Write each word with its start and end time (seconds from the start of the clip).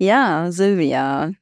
Ja, 0.00 0.52
Silvia, 0.52 1.32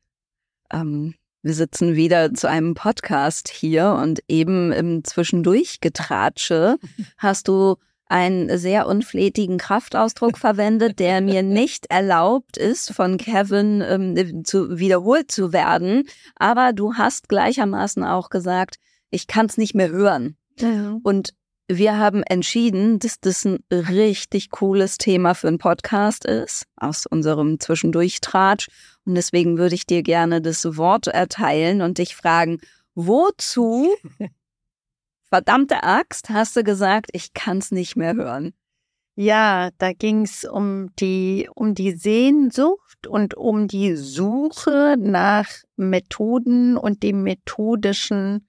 ähm, 0.73 1.15
wir 1.43 1.53
sitzen 1.53 1.95
wieder 1.95 2.33
zu 2.33 2.49
einem 2.49 2.73
Podcast 2.73 3.49
hier 3.51 3.91
und 4.03 4.21
eben 4.29 4.73
im 4.73 5.05
Zwischendurchgetratsche 5.05 6.79
hast 7.19 7.49
du 7.49 7.77
einen 8.07 8.57
sehr 8.57 8.87
unflätigen 8.87 9.59
Kraftausdruck 9.59 10.39
verwendet, 10.39 11.01
der 11.01 11.21
mir 11.21 11.43
nicht 11.43 11.91
erlaubt 11.91 12.57
ist, 12.57 12.95
von 12.95 13.19
Kevin 13.19 13.83
ähm, 13.87 14.43
zu, 14.47 14.79
wiederholt 14.79 15.31
zu 15.31 15.53
werden. 15.53 16.05
Aber 16.37 16.73
du 16.73 16.95
hast 16.95 17.29
gleichermaßen 17.29 18.05
auch 18.05 18.31
gesagt, 18.31 18.77
ich 19.11 19.27
kann 19.27 19.47
es 19.47 19.59
nicht 19.59 19.75
mehr 19.75 19.91
hören. 19.91 20.39
Ja. 20.59 20.97
Und 21.03 21.35
wir 21.69 21.99
haben 21.99 22.23
entschieden, 22.23 22.99
dass 23.01 23.21
das 23.21 23.45
ein 23.45 23.59
richtig 23.71 24.51
cooles 24.51 24.99
Thema 24.99 25.35
für 25.35 25.49
einen 25.49 25.59
Podcast 25.59 26.25
ist, 26.25 26.67
aus 26.77 27.07
unserem 27.07 27.59
Zwischendurchtratsch. 27.59 28.69
Und 29.05 29.17
deswegen 29.17 29.59
würde 29.59 29.75
ich 29.75 29.87
dir 29.87 30.03
gerne 30.03 30.41
das 30.41 30.77
Wort 30.77 31.09
erteilen 31.09 31.83
und 31.83 31.99
dich 31.99 32.15
fragen, 32.15 32.59
wozu, 32.95 33.89
verdammte 35.29 35.83
Axt, 35.83 36.31
hast 36.31 36.57
du 36.57 36.63
gesagt, 36.63 37.11
ich 37.13 37.35
kann 37.35 37.59
es 37.59 37.73
nicht 37.73 37.97
mehr 37.97 38.15
hören? 38.15 38.55
Ja, 39.17 39.71
da 39.79 39.93
ging 39.93 40.23
es 40.23 40.45
um 40.45 40.95
die, 40.97 41.49
um 41.55 41.75
die 41.75 41.93
Sehnsucht 41.93 43.07
und 43.07 43.35
um 43.35 43.67
die 43.67 43.97
Suche 43.97 44.97
nach 44.99 45.49
Methoden 45.77 46.77
und 46.77 47.03
dem 47.03 47.23
methodischen 47.23 48.47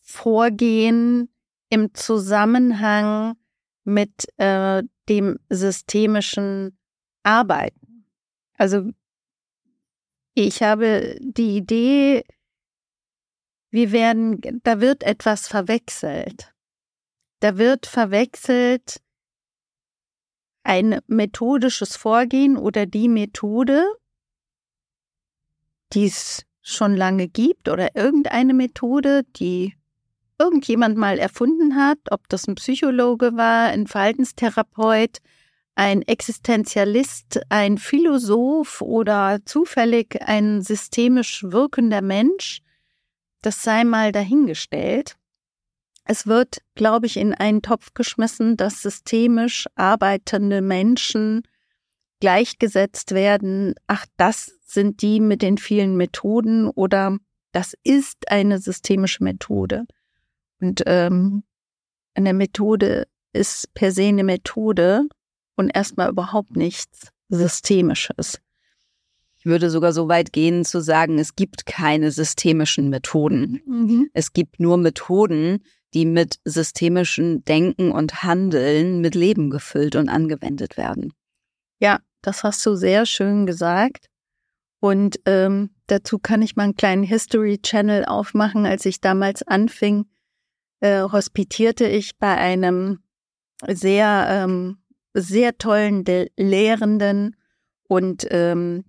Vorgehen, 0.00 1.29
im 1.70 1.94
Zusammenhang 1.94 3.36
mit 3.84 4.26
äh, 4.36 4.82
dem 5.08 5.38
systemischen 5.48 6.78
Arbeiten. 7.22 8.06
Also 8.54 8.90
ich 10.34 10.62
habe 10.62 11.16
die 11.20 11.56
Idee, 11.56 12.24
wir 13.70 13.92
werden, 13.92 14.40
da 14.62 14.80
wird 14.80 15.02
etwas 15.02 15.48
verwechselt. 15.48 16.52
Da 17.40 17.56
wird 17.56 17.86
verwechselt 17.86 19.00
ein 20.62 21.00
methodisches 21.06 21.96
Vorgehen 21.96 22.56
oder 22.56 22.84
die 22.86 23.08
Methode, 23.08 23.84
die 25.92 26.06
es 26.06 26.44
schon 26.62 26.96
lange 26.96 27.28
gibt 27.28 27.68
oder 27.68 27.96
irgendeine 27.96 28.54
Methode, 28.54 29.24
die 29.36 29.74
irgendjemand 30.40 30.96
mal 30.96 31.18
erfunden 31.18 31.76
hat, 31.76 31.98
ob 32.10 32.28
das 32.28 32.48
ein 32.48 32.54
Psychologe 32.54 33.36
war, 33.36 33.68
ein 33.68 33.86
Verhaltenstherapeut, 33.86 35.18
ein 35.74 36.02
Existenzialist, 36.02 37.40
ein 37.50 37.78
Philosoph 37.78 38.80
oder 38.80 39.40
zufällig 39.44 40.20
ein 40.22 40.62
systemisch 40.62 41.44
wirkender 41.44 42.02
Mensch, 42.02 42.60
das 43.42 43.62
sei 43.62 43.84
mal 43.84 44.12
dahingestellt. 44.12 45.16
Es 46.04 46.26
wird, 46.26 46.62
glaube 46.74 47.06
ich, 47.06 47.16
in 47.18 47.34
einen 47.34 47.62
Topf 47.62 47.94
geschmissen, 47.94 48.56
dass 48.56 48.82
systemisch 48.82 49.66
arbeitende 49.74 50.62
Menschen 50.62 51.42
gleichgesetzt 52.20 53.12
werden. 53.12 53.74
Ach, 53.86 54.06
das 54.16 54.52
sind 54.64 55.02
die 55.02 55.20
mit 55.20 55.42
den 55.42 55.58
vielen 55.58 55.96
Methoden 55.96 56.68
oder 56.68 57.18
das 57.52 57.74
ist 57.84 58.30
eine 58.30 58.58
systemische 58.58 59.22
Methode. 59.22 59.86
Und 60.60 60.82
ähm, 60.86 61.42
eine 62.14 62.34
Methode 62.34 63.06
ist 63.32 63.72
per 63.74 63.92
se 63.92 64.04
eine 64.04 64.24
Methode 64.24 65.08
und 65.56 65.70
erstmal 65.70 66.10
überhaupt 66.10 66.56
nichts 66.56 67.08
Systemisches. 67.28 68.40
Ich 69.38 69.46
würde 69.46 69.70
sogar 69.70 69.92
so 69.92 70.08
weit 70.08 70.32
gehen 70.32 70.64
zu 70.64 70.80
sagen, 70.80 71.18
es 71.18 71.34
gibt 71.34 71.64
keine 71.64 72.10
systemischen 72.10 72.90
Methoden. 72.90 73.62
Mhm. 73.66 74.10
Es 74.12 74.32
gibt 74.32 74.60
nur 74.60 74.76
Methoden, 74.76 75.64
die 75.94 76.04
mit 76.04 76.40
systemischen 76.44 77.44
Denken 77.44 77.90
und 77.90 78.22
Handeln 78.22 79.00
mit 79.00 79.14
Leben 79.14 79.48
gefüllt 79.48 79.96
und 79.96 80.08
angewendet 80.08 80.76
werden. 80.76 81.14
Ja, 81.78 82.00
das 82.20 82.44
hast 82.44 82.64
du 82.66 82.74
sehr 82.74 83.06
schön 83.06 83.46
gesagt. 83.46 84.08
Und 84.80 85.20
ähm, 85.24 85.70
dazu 85.86 86.18
kann 86.18 86.42
ich 86.42 86.56
mal 86.56 86.64
einen 86.64 86.76
kleinen 86.76 87.02
History 87.02 87.58
Channel 87.62 88.04
aufmachen, 88.04 88.66
als 88.66 88.84
ich 88.84 89.00
damals 89.00 89.42
anfing, 89.42 90.06
äh, 90.80 91.02
hospitierte 91.02 91.86
ich 91.86 92.18
bei 92.18 92.36
einem 92.36 93.00
sehr, 93.66 94.26
ähm, 94.28 94.78
sehr 95.14 95.56
tollen 95.58 96.04
De 96.04 96.30
Lehrenden 96.36 97.36
und 97.88 98.26
ähm, 98.30 98.84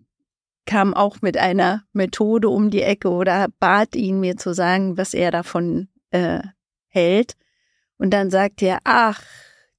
kam 0.65 0.93
auch 0.93 1.21
mit 1.21 1.37
einer 1.37 1.83
Methode 1.91 2.49
um 2.49 2.69
die 2.69 2.81
Ecke 2.81 3.09
oder 3.09 3.47
bat 3.59 3.95
ihn 3.95 4.19
mir 4.19 4.37
zu 4.37 4.53
sagen, 4.53 4.97
was 4.97 5.13
er 5.13 5.31
davon 5.31 5.89
äh, 6.11 6.41
hält. 6.87 7.33
Und 7.97 8.11
dann 8.11 8.29
sagt 8.29 8.61
er, 8.61 8.79
ach, 8.83 9.21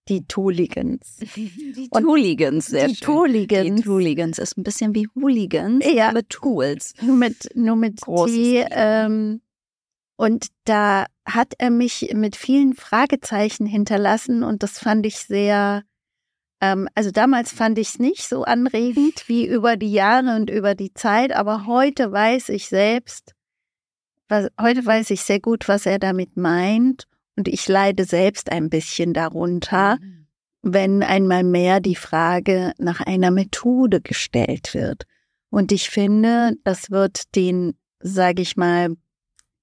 die 0.08 0.26
Tooligans. 0.26 1.18
Die 1.34 1.88
Tooligans, 1.88 2.66
sehr 2.66 2.88
die 2.88 2.96
schön. 2.96 3.06
Tooligans. 3.06 3.76
Die 3.76 3.82
Tooligans 3.82 4.38
ist 4.38 4.58
ein 4.58 4.64
bisschen 4.64 4.94
wie 4.94 5.06
Hooligans 5.14 5.84
ja. 5.86 6.12
mit 6.12 6.28
Tools. 6.28 6.94
Nur 7.00 7.16
mit, 7.16 7.48
nur 7.54 7.76
mit 7.76 8.00
Großes 8.00 8.34
T. 8.34 8.66
Ähm, 8.70 9.40
und 10.16 10.48
da 10.64 11.06
hat 11.24 11.54
er 11.58 11.70
mich 11.70 12.12
mit 12.14 12.36
vielen 12.36 12.74
Fragezeichen 12.74 13.66
hinterlassen 13.66 14.42
und 14.42 14.62
das 14.62 14.78
fand 14.78 15.06
ich 15.06 15.18
sehr, 15.18 15.82
ähm, 16.60 16.88
also 16.94 17.10
damals 17.10 17.52
fand 17.52 17.78
ich 17.78 17.88
es 17.88 17.98
nicht 17.98 18.28
so 18.28 18.44
anregend 18.44 19.28
wie 19.28 19.46
über 19.46 19.76
die 19.76 19.92
Jahre 19.92 20.36
und 20.36 20.50
über 20.50 20.74
die 20.74 20.92
Zeit, 20.94 21.32
aber 21.32 21.66
heute 21.66 22.10
weiß 22.10 22.48
ich 22.48 22.68
selbst, 22.68 23.34
was, 24.28 24.48
heute 24.60 24.84
weiß 24.84 25.10
ich 25.10 25.22
sehr 25.22 25.40
gut, 25.40 25.68
was 25.68 25.86
er 25.86 25.98
damit 25.98 26.36
meint 26.36 27.06
und 27.36 27.48
ich 27.48 27.68
leide 27.68 28.04
selbst 28.04 28.50
ein 28.50 28.68
bisschen 28.68 29.14
darunter, 29.14 29.98
mhm. 30.00 30.26
wenn 30.62 31.02
einmal 31.02 31.44
mehr 31.44 31.80
die 31.80 31.96
Frage 31.96 32.72
nach 32.78 33.00
einer 33.00 33.30
Methode 33.30 34.00
gestellt 34.00 34.74
wird. 34.74 35.04
Und 35.50 35.70
ich 35.70 35.90
finde, 35.90 36.54
das 36.64 36.90
wird 36.90 37.34
den, 37.36 37.74
sage 38.00 38.42
ich 38.42 38.56
mal, 38.56 38.96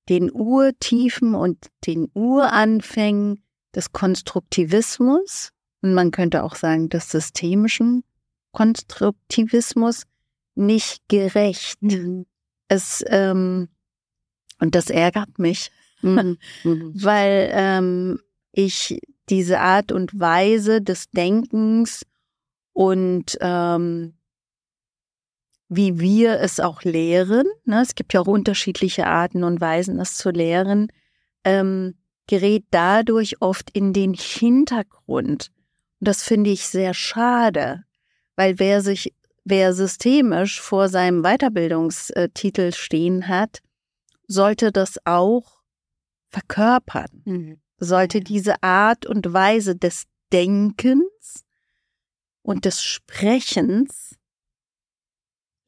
den 0.10 0.32
Urtiefen 0.32 1.36
und 1.36 1.68
den 1.86 2.10
Uranfängen 2.14 3.44
des 3.76 3.92
Konstruktivismus 3.92 5.52
und 5.82 5.94
man 5.94 6.12
könnte 6.12 6.44
auch 6.44 6.56
sagen 6.56 6.90
des 6.90 7.10
systemischen 7.10 8.04
Konstruktivismus 8.52 10.04
nicht 10.56 11.08
gerecht. 11.08 11.82
Mhm. 11.82 12.26
Es 12.68 13.04
ähm, 13.08 13.70
und 14.60 14.76
das 14.76 14.90
ärgert 14.90 15.40
mich, 15.40 15.72
mhm. 16.02 16.38
Weil 16.64 17.50
ähm, 17.54 18.20
ich 18.52 19.00
diese 19.30 19.60
Art 19.60 19.92
und 19.92 20.20
Weise 20.20 20.82
des 20.82 21.10
Denkens 21.12 22.04
und 22.74 23.38
ähm, 23.42 24.14
wie 25.70 26.00
wir 26.00 26.40
es 26.40 26.60
auch 26.60 26.82
lehren, 26.84 27.46
ne, 27.64 27.82
es 27.82 27.94
gibt 27.94 28.14
ja 28.14 28.22
auch 28.22 28.28
unterschiedliche 28.28 29.06
Arten 29.06 29.44
und 29.44 29.62
Weisen, 29.62 29.98
das 29.98 30.16
zu 30.16 30.32
lehren, 30.32 30.92
ähm, 31.44 31.96
gerät 32.28 32.66
dadurch 32.72 33.42
oft 33.42 33.70
in 33.72 33.94
den 33.94 34.14
Hintergrund. 34.14 35.52
Und 36.00 36.08
das 36.08 36.24
finde 36.24 36.50
ich 36.50 36.68
sehr 36.68 36.94
schade, 36.96 37.84
weil 38.36 38.58
wer 38.58 38.82
sich, 38.82 39.14
wer 39.44 39.74
systemisch 39.74 40.60
vor 40.60 40.90
seinem 40.90 41.22
Weiterbildungstitel 41.22 42.74
stehen 42.74 43.28
hat, 43.28 43.60
sollte 44.28 44.72
das 44.72 44.98
auch 45.06 45.62
verkörpern, 46.30 47.22
mhm. 47.26 47.62
sollte 47.78 48.22
diese 48.22 48.62
Art 48.64 49.06
und 49.06 49.34
Weise 49.34 49.76
des 49.76 50.06
Denkens 50.32 51.46
und 52.42 52.66
des 52.66 52.84
Sprechens 52.84 54.09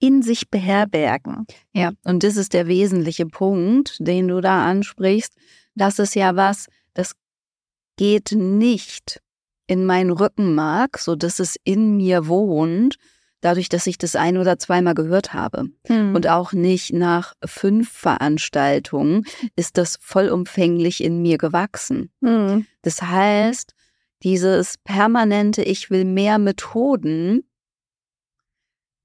in 0.01 0.21
sich 0.23 0.49
beherbergen. 0.49 1.45
Ja, 1.73 1.91
und 2.03 2.23
das 2.23 2.35
ist 2.35 2.53
der 2.53 2.67
wesentliche 2.67 3.25
Punkt, 3.27 3.97
den 3.99 4.27
du 4.27 4.41
da 4.41 4.65
ansprichst. 4.65 5.33
Das 5.75 5.99
ist 5.99 6.15
ja 6.15 6.35
was, 6.35 6.67
das 6.93 7.13
geht 7.97 8.33
nicht 8.33 9.21
in 9.67 9.85
mein 9.85 10.09
Rückenmark, 10.09 10.97
so 10.97 11.15
dass 11.15 11.39
es 11.39 11.55
in 11.63 11.95
mir 11.95 12.27
wohnt, 12.27 12.97
dadurch, 13.41 13.69
dass 13.69 13.87
ich 13.87 13.97
das 13.97 14.15
ein 14.15 14.37
oder 14.37 14.57
zweimal 14.57 14.95
gehört 14.95 15.33
habe. 15.33 15.65
Hm. 15.87 16.15
Und 16.15 16.27
auch 16.27 16.51
nicht 16.51 16.93
nach 16.93 17.33
fünf 17.45 17.91
Veranstaltungen 17.91 19.23
ist 19.55 19.77
das 19.77 19.97
vollumfänglich 20.01 21.03
in 21.03 21.21
mir 21.21 21.37
gewachsen. 21.37 22.11
Hm. 22.23 22.65
Das 22.81 23.01
heißt, 23.01 23.73
dieses 24.23 24.77
permanente 24.79 25.63
Ich 25.63 25.89
will 25.89 26.05
mehr 26.05 26.37
Methoden 26.37 27.43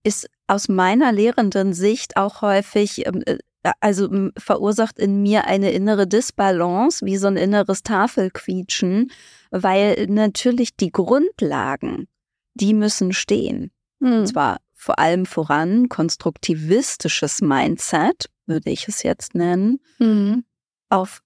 ist 0.02 0.28
aus 0.46 0.68
meiner 0.68 1.12
lehrenden 1.12 1.72
Sicht 1.72 2.16
auch 2.16 2.42
häufig, 2.42 3.06
ähm, 3.06 3.22
äh, 3.26 3.38
also 3.80 4.08
verursacht 4.38 4.98
in 4.98 5.22
mir 5.22 5.46
eine 5.46 5.72
innere 5.72 6.06
Disbalance, 6.06 7.04
wie 7.04 7.16
so 7.16 7.26
ein 7.26 7.36
inneres 7.36 7.82
Tafelquietschen, 7.82 9.10
weil 9.50 10.06
natürlich 10.08 10.76
die 10.76 10.92
Grundlagen, 10.92 12.06
die 12.54 12.74
müssen 12.74 13.12
stehen. 13.12 13.72
Hm. 14.00 14.20
Und 14.20 14.26
zwar 14.28 14.58
vor 14.72 15.00
allem 15.00 15.26
voran 15.26 15.88
konstruktivistisches 15.88 17.40
Mindset, 17.40 18.30
würde 18.46 18.70
ich 18.70 18.86
es 18.86 19.02
jetzt 19.02 19.34
nennen. 19.34 19.80
Mhm. 19.98 20.44
Auf 20.88 21.22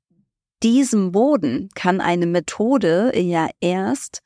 diesem 0.62 1.12
Boden 1.12 1.68
kann 1.74 2.00
eine 2.00 2.26
Methode 2.26 3.12
ja 3.14 3.50
erst 3.60 4.20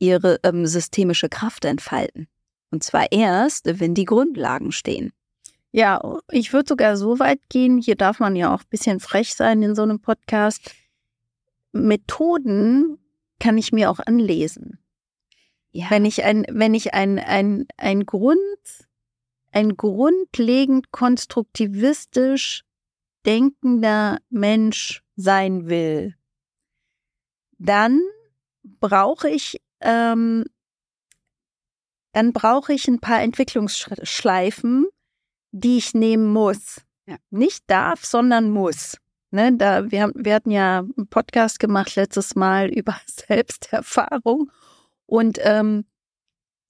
ihre 0.00 0.40
ähm, 0.42 0.66
systemische 0.66 1.28
Kraft 1.28 1.64
entfalten. 1.64 2.26
Und 2.72 2.82
zwar 2.82 3.12
erst, 3.12 3.78
wenn 3.80 3.94
die 3.94 4.06
Grundlagen 4.06 4.72
stehen. 4.72 5.12
Ja, 5.72 6.18
ich 6.30 6.52
würde 6.52 6.68
sogar 6.68 6.96
so 6.96 7.18
weit 7.18 7.40
gehen, 7.48 7.78
hier 7.78 7.96
darf 7.96 8.18
man 8.18 8.34
ja 8.34 8.52
auch 8.54 8.60
ein 8.60 8.70
bisschen 8.70 8.98
frech 8.98 9.34
sein 9.34 9.62
in 9.62 9.74
so 9.74 9.82
einem 9.82 10.00
Podcast. 10.00 10.74
Methoden 11.72 12.98
kann 13.38 13.58
ich 13.58 13.72
mir 13.72 13.90
auch 13.90 14.00
anlesen. 14.00 14.78
Ja. 15.70 15.86
Wenn 15.90 16.04
ich 16.04 16.24
ein, 16.24 16.44
wenn 16.50 16.74
ich 16.74 16.92
ein, 16.94 17.18
ein, 17.18 17.66
ein 17.76 18.04
Grund, 18.04 18.38
ein 19.52 19.76
grundlegend 19.76 20.92
konstruktivistisch 20.92 22.64
denkender 23.24 24.18
Mensch 24.30 25.02
sein 25.16 25.68
will, 25.68 26.14
dann 27.58 28.00
brauche 28.80 29.28
ich, 29.28 29.60
ähm, 29.80 30.44
dann 32.12 32.32
brauche 32.32 32.72
ich 32.72 32.88
ein 32.88 33.00
paar 33.00 33.22
Entwicklungsschleifen, 33.22 34.86
die 35.50 35.78
ich 35.78 35.94
nehmen 35.94 36.32
muss. 36.32 36.82
Ja. 37.06 37.16
Nicht 37.30 37.64
darf, 37.66 38.04
sondern 38.04 38.50
muss. 38.50 38.96
Ne, 39.30 39.56
da, 39.56 39.90
wir, 39.90 40.02
haben, 40.02 40.12
wir 40.14 40.34
hatten 40.34 40.50
ja 40.50 40.80
einen 40.80 41.08
Podcast 41.08 41.58
gemacht 41.58 41.96
letztes 41.96 42.34
Mal 42.34 42.68
über 42.72 42.96
Selbsterfahrung 43.06 44.50
und 45.06 45.38
ähm, 45.42 45.86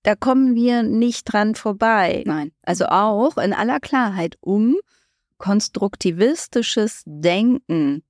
da 0.04 0.14
kommen 0.14 0.54
wir 0.54 0.82
nicht 0.82 1.32
dran 1.32 1.54
vorbei. 1.54 2.22
Nein, 2.26 2.52
also 2.62 2.86
auch 2.86 3.36
in 3.36 3.52
aller 3.52 3.80
Klarheit, 3.80 4.36
um 4.40 4.76
konstruktivistisches 5.38 7.02
Denken, 7.04 8.04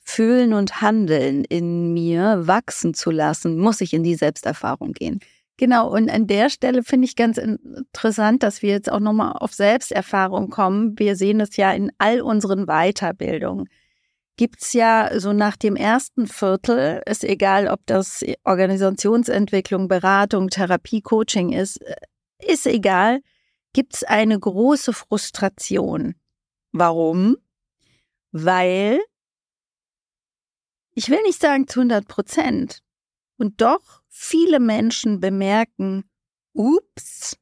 Fühlen 0.00 0.52
und 0.52 0.82
Handeln 0.82 1.44
in 1.44 1.92
mir 1.92 2.46
wachsen 2.46 2.94
zu 2.94 3.10
lassen, 3.10 3.58
muss 3.58 3.80
ich 3.80 3.94
in 3.94 4.02
die 4.02 4.16
Selbsterfahrung 4.16 4.92
gehen. 4.92 5.20
Genau, 5.56 5.88
und 5.88 6.10
an 6.10 6.26
der 6.26 6.50
Stelle 6.50 6.82
finde 6.82 7.06
ich 7.06 7.14
ganz 7.14 7.38
interessant, 7.38 8.42
dass 8.42 8.60
wir 8.60 8.70
jetzt 8.70 8.90
auch 8.90 8.98
nochmal 8.98 9.34
auf 9.34 9.54
Selbsterfahrung 9.54 10.50
kommen. 10.50 10.98
Wir 10.98 11.14
sehen 11.14 11.40
es 11.40 11.56
ja 11.56 11.72
in 11.72 11.92
all 11.98 12.20
unseren 12.22 12.66
Weiterbildungen. 12.66 13.68
Gibt's 14.36 14.72
ja 14.72 15.10
so 15.20 15.32
nach 15.32 15.56
dem 15.56 15.76
ersten 15.76 16.26
Viertel, 16.26 17.02
ist 17.06 17.22
egal, 17.22 17.68
ob 17.68 17.86
das 17.86 18.24
Organisationsentwicklung, 18.42 19.86
Beratung, 19.86 20.48
Therapie, 20.48 21.02
Coaching 21.02 21.52
ist, 21.52 21.78
ist 22.40 22.66
egal, 22.66 23.20
gibt's 23.72 24.02
eine 24.02 24.36
große 24.36 24.92
Frustration. 24.92 26.16
Warum? 26.72 27.36
Weil, 28.32 28.98
ich 30.94 31.08
will 31.10 31.22
nicht 31.22 31.40
sagen 31.40 31.68
zu 31.68 31.78
100 31.78 32.08
Prozent, 32.08 32.83
und 33.36 33.60
doch 33.60 34.02
viele 34.08 34.60
Menschen 34.60 35.20
bemerken, 35.20 36.04
ups, 36.52 37.36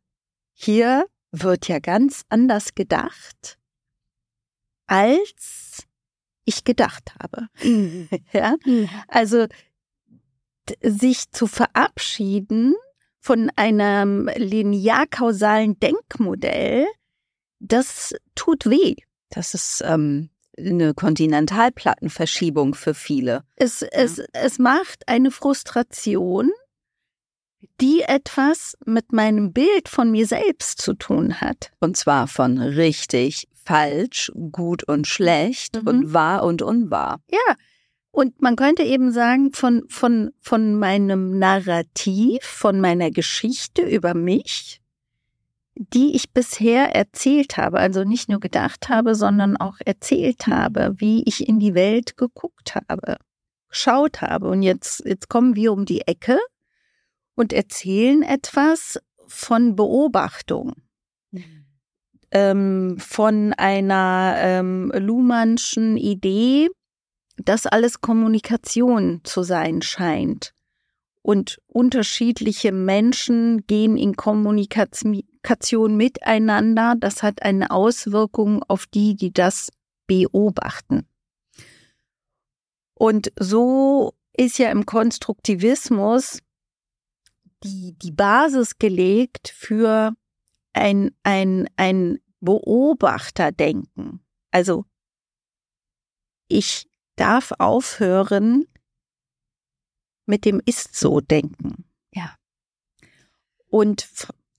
hier 0.52 1.06
wird 1.30 1.68
ja 1.68 1.78
ganz 1.78 2.24
anders 2.28 2.74
gedacht, 2.74 3.58
als 4.86 5.86
ich 6.44 6.64
gedacht 6.64 7.14
habe. 7.20 7.48
ja? 8.32 8.56
Mhm. 8.64 8.88
Also 9.08 9.46
sich 10.82 11.30
zu 11.32 11.46
verabschieden 11.46 12.74
von 13.18 13.50
einem 13.56 14.28
linear-kausalen 14.36 15.78
Denkmodell, 15.78 16.86
das 17.60 18.14
tut 18.34 18.66
weh. 18.66 18.96
Das 19.28 19.54
ist 19.54 19.82
ähm, 19.84 20.30
eine 20.70 20.94
Kontinentalplattenverschiebung 20.94 22.74
für 22.74 22.94
viele. 22.94 23.44
Es, 23.56 23.80
ja. 23.80 23.88
es, 23.92 24.18
es 24.32 24.58
macht 24.58 25.08
eine 25.08 25.30
Frustration, 25.30 26.50
die 27.80 28.02
etwas 28.02 28.76
mit 28.84 29.12
meinem 29.12 29.52
Bild 29.52 29.88
von 29.88 30.10
mir 30.10 30.26
selbst 30.26 30.80
zu 30.80 30.94
tun 30.94 31.40
hat. 31.40 31.72
Und 31.80 31.96
zwar 31.96 32.26
von 32.26 32.58
richtig, 32.58 33.48
falsch, 33.64 34.32
gut 34.50 34.84
und 34.84 35.06
schlecht 35.06 35.82
mhm. 35.82 35.88
und 35.88 36.12
wahr 36.12 36.44
und 36.44 36.62
unwahr. 36.62 37.20
Ja. 37.30 37.54
Und 38.10 38.42
man 38.42 38.56
könnte 38.56 38.82
eben 38.82 39.10
sagen, 39.10 39.52
von, 39.52 39.84
von, 39.88 40.32
von 40.40 40.78
meinem 40.78 41.38
Narrativ, 41.38 42.42
von 42.42 42.78
meiner 42.78 43.10
Geschichte 43.10 43.82
über 43.82 44.12
mich, 44.12 44.81
die 45.74 46.14
ich 46.14 46.32
bisher 46.32 46.94
erzählt 46.94 47.56
habe, 47.56 47.78
also 47.78 48.04
nicht 48.04 48.28
nur 48.28 48.40
gedacht 48.40 48.88
habe, 48.88 49.14
sondern 49.14 49.56
auch 49.56 49.76
erzählt 49.84 50.46
habe, 50.46 50.94
wie 50.96 51.22
ich 51.24 51.48
in 51.48 51.58
die 51.58 51.74
Welt 51.74 52.16
geguckt 52.16 52.74
habe, 52.74 53.16
geschaut 53.68 54.20
habe. 54.20 54.48
Und 54.48 54.62
jetzt, 54.62 55.04
jetzt 55.04 55.28
kommen 55.28 55.56
wir 55.56 55.72
um 55.72 55.86
die 55.86 56.02
Ecke 56.02 56.38
und 57.34 57.52
erzählen 57.52 58.22
etwas 58.22 59.00
von 59.26 59.74
Beobachtung, 59.74 60.74
mhm. 61.30 61.64
ähm, 62.32 62.96
von 62.98 63.54
einer 63.54 64.34
ähm, 64.38 64.92
Luhmannschen 64.94 65.96
Idee, 65.96 66.68
dass 67.38 67.66
alles 67.66 68.02
Kommunikation 68.02 69.22
zu 69.24 69.42
sein 69.42 69.80
scheint. 69.80 70.52
Und 71.22 71.60
unterschiedliche 71.68 72.72
Menschen 72.72 73.64
gehen 73.66 73.96
in 73.96 74.16
Kommunikation 74.16 75.96
miteinander, 75.96 76.94
das 76.98 77.22
hat 77.22 77.42
eine 77.42 77.70
Auswirkung 77.70 78.64
auf 78.64 78.86
die, 78.86 79.14
die 79.14 79.32
das 79.32 79.70
beobachten. 80.08 81.06
Und 82.94 83.32
so 83.38 84.14
ist 84.36 84.58
ja 84.58 84.70
im 84.70 84.84
Konstruktivismus 84.84 86.40
die, 87.62 87.94
die 87.98 88.12
Basis 88.12 88.78
gelegt 88.78 89.48
für 89.56 90.14
ein, 90.72 91.14
ein, 91.22 91.68
ein 91.76 92.18
Beobachterdenken. 92.40 94.24
Also 94.50 94.84
ich 96.48 96.88
darf 97.16 97.52
aufhören 97.58 98.66
mit 100.26 100.44
dem 100.44 100.60
Ist-so-Denken. 100.64 101.84
Ja. 102.12 102.34
Und 103.68 104.08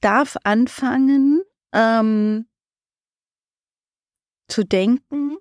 darf 0.02 0.38
anfangen 0.44 1.44
ähm, 1.72 2.48
zu 4.48 4.64
denken, 4.64 5.38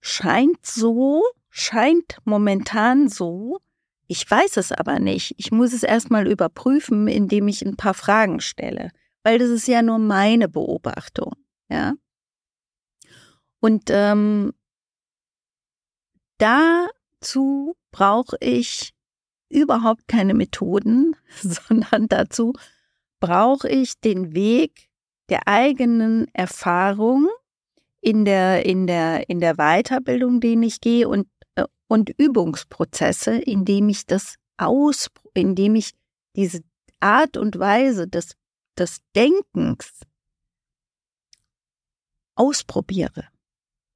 scheint 0.00 0.64
so, 0.64 1.22
scheint 1.50 2.18
momentan 2.24 3.08
so, 3.08 3.58
ich 4.06 4.30
weiß 4.30 4.56
es 4.58 4.70
aber 4.70 5.00
nicht. 5.00 5.34
Ich 5.36 5.50
muss 5.50 5.72
es 5.72 5.82
erstmal 5.82 6.30
überprüfen, 6.30 7.08
indem 7.08 7.48
ich 7.48 7.62
ein 7.62 7.76
paar 7.76 7.94
Fragen 7.94 8.40
stelle, 8.40 8.92
weil 9.24 9.38
das 9.38 9.50
ist 9.50 9.66
ja 9.66 9.82
nur 9.82 9.98
meine 9.98 10.48
Beobachtung, 10.48 11.34
ja. 11.68 11.94
Und 13.58 13.84
ähm, 13.88 14.52
dazu 17.26 17.76
brauche 17.90 18.36
ich 18.40 18.94
überhaupt 19.48 20.06
keine 20.08 20.34
Methoden, 20.34 21.16
sondern 21.42 22.08
dazu 22.08 22.52
brauche 23.20 23.68
ich 23.68 23.98
den 24.00 24.34
Weg 24.34 24.88
der 25.28 25.48
eigenen 25.48 26.28
Erfahrung 26.34 27.28
in 28.00 28.24
der, 28.24 28.64
in 28.64 28.86
der, 28.86 29.28
in 29.28 29.40
der 29.40 29.54
Weiterbildung, 29.54 30.40
den 30.40 30.62
ich 30.62 30.80
gehe 30.80 31.08
und, 31.08 31.26
äh, 31.56 31.64
und 31.88 32.10
Übungsprozesse, 32.10 33.36
indem 33.36 33.88
ich 33.88 34.06
das 34.06 34.36
aus, 34.56 35.08
indem 35.34 35.74
ich 35.74 35.92
diese 36.36 36.60
Art 37.00 37.36
und 37.36 37.58
Weise 37.58 38.06
des, 38.06 38.36
des 38.78 38.98
Denkens 39.16 40.00
ausprobiere, 42.36 43.24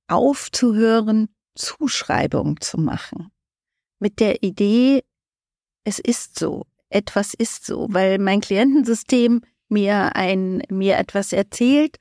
aufzuhören, 0.08 1.28
Zuschreibung 1.54 2.60
zu 2.60 2.78
machen. 2.78 3.30
Mit 3.98 4.20
der 4.20 4.42
Idee, 4.42 5.02
es 5.84 5.98
ist 5.98 6.38
so, 6.38 6.66
etwas 6.88 7.34
ist 7.34 7.64
so, 7.66 7.86
weil 7.90 8.18
mein 8.18 8.40
Klientensystem 8.40 9.42
mir 9.68 10.16
ein, 10.16 10.62
mir 10.68 10.98
etwas 10.98 11.32
erzählt, 11.32 11.98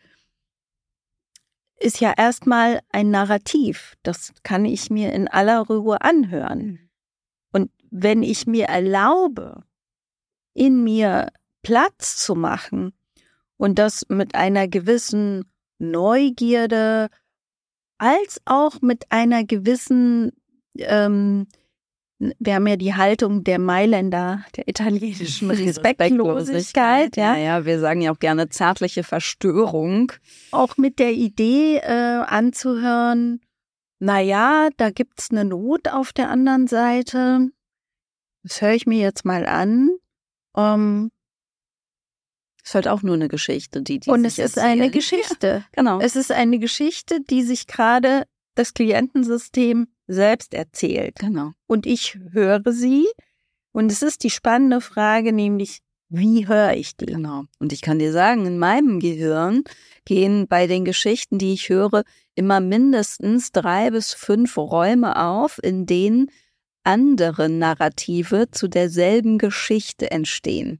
ist 1.79 2.01
ja 2.01 2.13
erstmal 2.15 2.81
ein 2.89 3.09
Narrativ. 3.09 3.95
Das 4.03 4.33
kann 4.43 4.65
ich 4.65 4.89
mir 4.89 5.13
in 5.13 5.27
aller 5.27 5.61
Ruhe 5.61 6.01
anhören. 6.01 6.59
Mhm. 6.59 6.89
Und 7.51 7.71
wenn 7.89 8.23
ich 8.23 8.47
mir 8.47 8.65
erlaube, 8.65 9.63
in 10.53 10.83
mir 10.83 11.31
Platz 11.61 12.17
zu 12.17 12.35
machen 12.35 12.93
und 13.57 13.79
das 13.79 14.05
mit 14.09 14.35
einer 14.35 14.67
gewissen 14.67 15.49
Neugierde 15.77 17.09
als 17.99 18.41
auch 18.45 18.81
mit 18.81 19.05
einer 19.11 19.43
gewissen 19.43 20.31
ähm, 20.77 21.47
wir 22.37 22.55
haben 22.55 22.67
ja 22.67 22.75
die 22.75 22.95
Haltung 22.95 23.45
der 23.45 23.59
Mailänder, 23.59 24.43
der 24.57 24.67
italienischen 24.67 25.49
Respektlosigkeit. 25.51 27.15
Ja, 27.15 27.37
ja, 27.37 27.63
wir 27.63 27.79
sagen 27.79 28.01
ja 28.01 28.11
auch 28.11 28.19
gerne 28.19 28.49
zärtliche 28.49 29.03
Verstörung. 29.03 30.11
Auch 30.51 30.75
mit 30.75 30.99
der 30.99 31.13
Idee 31.13 31.77
äh, 31.77 32.23
anzuhören, 32.27 33.39
na 33.99 34.19
ja, 34.19 34.69
da 34.77 34.91
gibt's 34.91 35.29
eine 35.31 35.45
Not 35.45 35.89
auf 35.89 36.13
der 36.13 36.29
anderen 36.29 36.67
Seite. 36.67 37.49
Das 38.43 38.61
höre 38.61 38.73
ich 38.73 38.85
mir 38.85 38.99
jetzt 38.99 39.25
mal 39.25 39.45
an. 39.45 39.89
Um, 40.53 41.11
ist 42.69 42.75
halt 42.75 42.87
auch 42.87 43.01
nur 43.01 43.15
eine 43.15 43.27
Geschichte, 43.27 43.81
die, 43.81 43.99
die 43.99 44.09
Und 44.09 44.23
es 44.25 44.37
ist 44.37 44.57
erzählen. 44.57 44.81
eine 44.81 44.91
Geschichte. 44.91 45.47
Ja, 45.47 45.65
genau. 45.71 45.99
Es 45.99 46.15
ist 46.15 46.31
eine 46.31 46.59
Geschichte, 46.59 47.19
die 47.27 47.41
sich 47.41 47.65
gerade 47.65 48.25
das 48.53 48.75
Klientensystem 48.75 49.87
selbst 50.07 50.53
erzählt. 50.53 51.15
Genau. 51.19 51.51
Und 51.65 51.87
ich 51.87 52.19
höre 52.31 52.61
sie. 52.71 53.07
Und 53.71 53.91
es 53.91 54.03
ist 54.03 54.23
die 54.23 54.29
spannende 54.29 54.81
Frage, 54.81 55.33
nämlich, 55.33 55.79
wie 56.09 56.47
höre 56.47 56.73
ich 56.73 56.95
die? 56.95 57.07
Genau. 57.07 57.45
Und 57.59 57.73
ich 57.73 57.81
kann 57.81 57.97
dir 57.97 58.11
sagen, 58.11 58.45
in 58.45 58.59
meinem 58.59 58.99
Gehirn 58.99 59.63
gehen 60.05 60.47
bei 60.47 60.67
den 60.67 60.85
Geschichten, 60.85 61.39
die 61.39 61.53
ich 61.53 61.69
höre, 61.69 62.03
immer 62.35 62.59
mindestens 62.59 63.51
drei 63.51 63.89
bis 63.89 64.13
fünf 64.13 64.57
Räume 64.57 65.19
auf, 65.19 65.59
in 65.63 65.87
denen 65.87 66.29
andere 66.83 67.49
Narrative 67.49 68.49
zu 68.51 68.67
derselben 68.67 69.39
Geschichte 69.39 70.11
entstehen. 70.11 70.79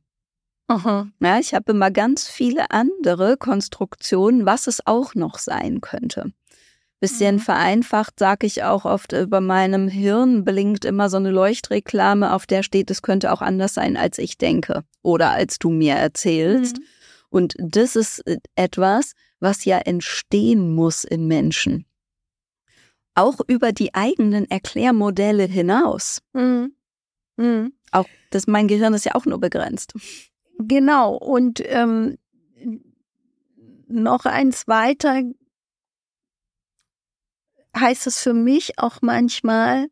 Aha. 0.70 1.08
Ja, 1.20 1.40
ich 1.40 1.56
habe 1.56 1.72
immer 1.72 1.90
ganz 1.90 2.28
viele 2.28 2.70
andere 2.70 3.38
Konstruktionen, 3.38 4.46
was 4.46 4.68
es 4.68 4.86
auch 4.86 5.16
noch 5.16 5.40
sein 5.40 5.82
könnte. 5.82 6.32
Bisschen 7.00 7.36
mhm. 7.36 7.40
vereinfacht 7.40 8.20
sage 8.20 8.46
ich 8.46 8.64
auch 8.64 8.86
oft, 8.86 9.14
über 9.14 9.42
meinem 9.42 9.88
Hirn 9.88 10.46
blinkt 10.46 10.86
immer 10.86 11.10
so 11.10 11.18
eine 11.18 11.32
Leuchtreklame, 11.32 12.34
auf 12.34 12.46
der 12.46 12.62
steht, 12.62 12.92
es 12.92 13.02
könnte 13.02 13.32
auch 13.32 13.42
anders 13.42 13.74
sein, 13.74 13.98
als 13.98 14.20
ich 14.20 14.38
denke 14.38 14.84
oder 15.02 15.32
als 15.32 15.58
du 15.58 15.72
mir 15.72 15.96
erzählst. 15.96 16.78
Mhm. 16.78 16.84
Und 17.32 17.56
das 17.58 17.96
ist 17.96 18.20
äh, 18.28 18.38
etwas, 18.54 19.14
was 19.40 19.66
ja 19.66 19.80
entstehen 19.80 20.76
muss 20.76 21.04
im 21.04 21.26
Menschen. 21.28 21.86
Auch 23.16 23.40
über 23.48 23.72
die 23.72 23.96
eigenen 23.96 24.50
Erklärmodelle 24.52 25.46
hinaus. 25.46 26.22
Mhm. 26.34 26.74
Mhm. 27.38 27.74
Auch 27.92 28.06
das, 28.30 28.46
mein 28.46 28.68
Gehirn 28.68 28.94
ist 28.94 29.06
ja 29.06 29.16
auch 29.16 29.26
nur 29.26 29.40
begrenzt. 29.40 29.94
Genau. 30.60 31.16
Und 31.16 31.62
ähm, 31.66 32.18
noch 33.88 34.26
eins 34.26 34.68
weiter 34.68 35.24
heißt 37.76 38.08
es 38.08 38.22
für 38.22 38.34
mich 38.34 38.78
auch 38.78 39.02
manchmal, 39.02 39.88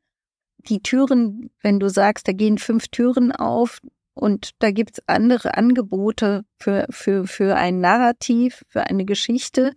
die 0.57 0.81
Türen, 0.81 1.49
wenn 1.61 1.79
du 1.79 1.89
sagst, 1.89 2.27
da 2.27 2.33
gehen 2.33 2.57
fünf 2.57 2.89
Türen 2.89 3.31
auf 3.31 3.79
und 4.13 4.51
da 4.59 4.71
gibt's 4.71 5.01
andere 5.07 5.55
Angebote 5.55 6.43
für, 6.59 6.87
für, 6.89 7.25
für 7.25 7.55
ein 7.55 7.79
Narrativ, 7.79 8.65
für 8.67 8.83
eine 8.83 9.05
Geschichte. 9.05 9.73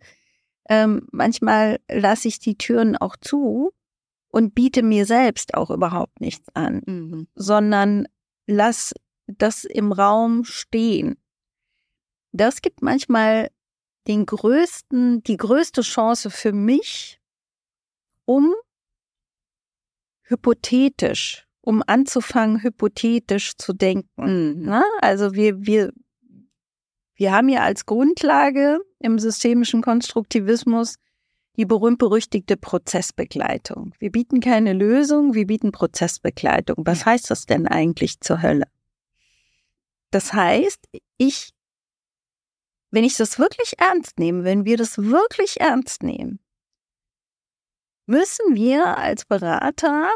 Ähm, 0.68 1.06
manchmal 1.12 1.78
lasse 1.88 2.26
ich 2.26 2.40
die 2.40 2.56
Türen 2.56 2.96
auch 2.96 3.16
zu 3.20 3.70
und 4.28 4.54
biete 4.54 4.82
mir 4.82 5.06
selbst 5.06 5.54
auch 5.54 5.70
überhaupt 5.70 6.20
nichts 6.20 6.48
an, 6.54 6.82
mhm. 6.86 7.28
sondern 7.34 8.08
lass 8.46 8.92
das 9.32 9.64
im 9.64 9.92
Raum 9.92 10.44
stehen. 10.44 11.16
Das 12.32 12.62
gibt 12.62 12.82
manchmal 12.82 13.50
den 14.06 14.26
größten, 14.26 15.22
die 15.22 15.36
größte 15.36 15.82
Chance 15.82 16.30
für 16.30 16.52
mich, 16.52 17.20
um 18.24 18.54
hypothetisch, 20.22 21.46
um 21.60 21.82
anzufangen, 21.86 22.62
hypothetisch 22.62 23.56
zu 23.56 23.72
denken. 23.72 24.62
Mhm. 24.62 24.82
Also 25.00 25.34
wir, 25.34 25.66
wir, 25.66 25.92
wir 27.14 27.32
haben 27.32 27.48
ja 27.48 27.62
als 27.62 27.84
Grundlage 27.86 28.78
im 29.00 29.18
systemischen 29.18 29.82
Konstruktivismus 29.82 30.96
die 31.56 31.66
berühmt-berüchtigte 31.66 32.56
Prozessbegleitung. 32.56 33.92
Wir 33.98 34.10
bieten 34.10 34.40
keine 34.40 34.72
Lösung, 34.72 35.34
wir 35.34 35.46
bieten 35.46 35.72
Prozessbegleitung. 35.72 36.76
Was 36.86 37.04
heißt 37.04 37.30
das 37.30 37.44
denn 37.44 37.66
eigentlich 37.66 38.20
zur 38.20 38.40
Hölle? 38.40 38.66
Das 40.10 40.32
heißt, 40.32 40.88
ich, 41.18 41.50
wenn 42.90 43.04
ich 43.04 43.16
das 43.16 43.38
wirklich 43.38 43.78
ernst 43.78 44.18
nehme, 44.18 44.44
wenn 44.44 44.64
wir 44.64 44.76
das 44.76 44.98
wirklich 44.98 45.60
ernst 45.60 46.02
nehmen, 46.02 46.40
müssen 48.06 48.54
wir 48.54 48.98
als 48.98 49.24
Berater 49.24 50.12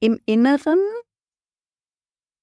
im 0.00 0.20
Inneren 0.26 0.80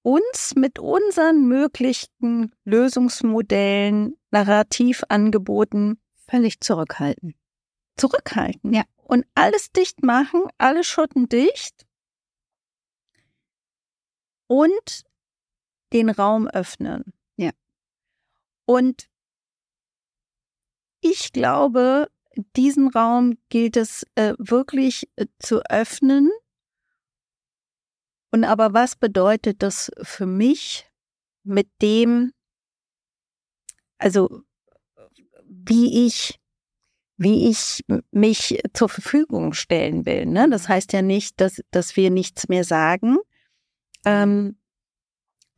uns 0.02 0.56
mit 0.56 0.80
unseren 0.80 1.46
möglichen 1.48 2.56
Lösungsmodellen, 2.64 4.18
Narrativangeboten 4.32 6.00
völlig 6.30 6.62
zurückhalten. 6.62 7.36
Zurückhalten. 7.98 8.74
Ja. 8.74 8.86
Und 9.04 9.26
alles 9.36 9.72
dicht 9.74 10.04
machen, 10.04 10.44
alle 10.58 10.86
Schotten 10.86 11.28
dicht 11.28 11.86
und 14.48 15.04
den 15.94 16.10
Raum 16.10 16.48
öffnen. 16.48 17.14
Ja. 17.38 17.52
Und 18.66 19.10
ich 21.02 21.32
glaube, 21.32 22.08
diesen 22.56 22.90
Raum 22.90 23.38
gilt 23.50 23.78
es 23.78 24.06
äh, 24.16 24.34
wirklich 24.38 25.10
äh, 25.16 25.26
zu 25.40 25.62
öffnen. 25.70 26.30
Und 28.32 28.44
aber 28.44 28.74
was 28.74 28.96
bedeutet 28.96 29.64
das 29.64 29.92
für 30.02 30.26
mich 30.26 30.88
mit 31.44 31.70
dem, 31.82 32.32
also 33.98 34.44
wie 35.46 36.06
ich, 36.06 36.40
wie 37.18 37.50
ich 37.50 37.84
mich 38.12 38.62
zur 38.74 38.88
Verfügung 38.88 39.54
stellen 39.54 40.06
will. 40.06 40.26
Ne? 40.26 40.48
Das 40.50 40.70
heißt 40.70 40.94
ja 40.94 41.02
nicht, 41.02 41.42
dass, 41.42 41.62
dass 41.72 41.96
wir 41.96 42.12
nichts 42.12 42.48
mehr 42.50 42.64
sagen, 42.64 43.18
ähm, 44.06 44.58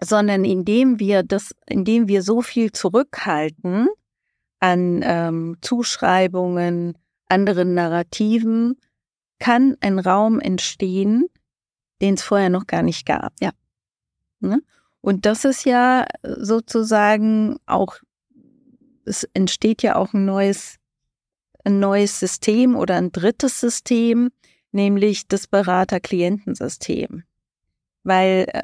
sondern 0.03 0.45
indem 0.45 0.99
wir 0.99 1.23
das, 1.23 1.55
indem 1.67 2.07
wir 2.07 2.23
so 2.23 2.41
viel 2.41 2.71
zurückhalten, 2.71 3.87
an 4.59 5.01
ähm, 5.03 5.57
Zuschreibungen, 5.61 6.97
anderen 7.27 7.73
Narrativen, 7.73 8.77
kann 9.39 9.75
ein 9.81 9.97
Raum 9.97 10.39
entstehen, 10.39 11.25
den 12.01 12.13
es 12.13 12.21
vorher 12.21 12.49
noch 12.49 12.67
gar 12.67 12.83
nicht 12.83 13.05
gab. 13.05 13.33
Ja. 13.41 13.51
Ne? 14.39 14.61
Und 15.01 15.25
das 15.25 15.45
ist 15.45 15.65
ja 15.65 16.05
sozusagen 16.23 17.57
auch, 17.65 17.95
es 19.03 19.27
entsteht 19.33 19.81
ja 19.81 19.95
auch 19.95 20.13
ein 20.13 20.25
neues, 20.25 20.75
ein 21.63 21.79
neues 21.79 22.19
System 22.19 22.75
oder 22.75 22.97
ein 22.97 23.11
drittes 23.11 23.59
System, 23.59 24.29
nämlich 24.71 25.27
das 25.27 25.47
Berater-Klientensystem. 25.47 27.23
Weil 28.03 28.45
äh, 28.53 28.61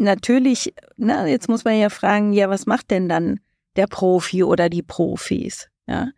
natürlich, 0.00 0.74
na, 0.96 1.26
jetzt 1.26 1.48
muss 1.48 1.64
man 1.64 1.78
ja 1.78 1.90
fragen, 1.90 2.32
ja, 2.32 2.48
was 2.50 2.66
macht 2.66 2.90
denn 2.90 3.08
dann 3.08 3.40
der 3.76 3.86
Profi 3.86 4.42
oder 4.42 4.68
die 4.68 4.82
Profis. 4.82 5.68
Ja? 5.86 6.10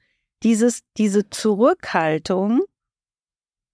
Dieses, 0.43 0.83
diese 0.97 1.29
Zurückhaltung 1.31 2.63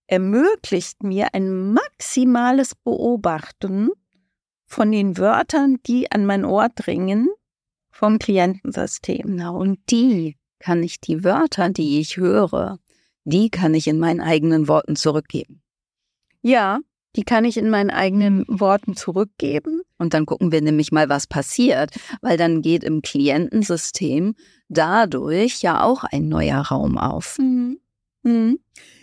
ermöglicht 0.06 1.02
mir 1.02 1.34
ein 1.34 1.72
maximales 1.72 2.74
Beobachten 2.74 3.90
von 4.66 4.90
den 4.90 5.16
Wörtern, 5.18 5.78
die 5.86 6.10
an 6.10 6.26
mein 6.26 6.44
Ohr 6.44 6.68
dringen, 6.74 7.28
vom 7.90 8.18
Klientensystem. 8.18 9.26
Genau, 9.26 9.58
und 9.58 9.78
die 9.90 10.36
kann 10.58 10.82
ich, 10.82 11.00
die 11.00 11.24
Wörter, 11.24 11.70
die 11.70 12.00
ich 12.00 12.16
höre, 12.16 12.78
die 13.24 13.50
kann 13.50 13.74
ich 13.74 13.86
in 13.86 13.98
meinen 13.98 14.20
eigenen 14.20 14.68
Worten 14.68 14.96
zurückgeben. 14.96 15.62
Ja, 16.40 16.80
die 17.16 17.24
kann 17.24 17.44
ich 17.44 17.56
in 17.56 17.70
meinen 17.70 17.90
eigenen 17.90 18.44
Worten 18.48 18.96
zurückgeben. 18.96 19.82
Und 19.98 20.14
dann 20.14 20.26
gucken 20.26 20.52
wir 20.52 20.60
nämlich 20.60 20.92
mal, 20.92 21.08
was 21.08 21.26
passiert, 21.26 21.94
weil 22.20 22.36
dann 22.36 22.62
geht 22.62 22.84
im 22.84 23.02
Klientensystem 23.02 24.34
dadurch 24.68 25.62
ja 25.62 25.82
auch 25.82 26.04
ein 26.04 26.28
neuer 26.28 26.60
Raum 26.60 26.98
auf. 26.98 27.38
Mhm. 27.38 27.80
Mhm. 28.22 28.60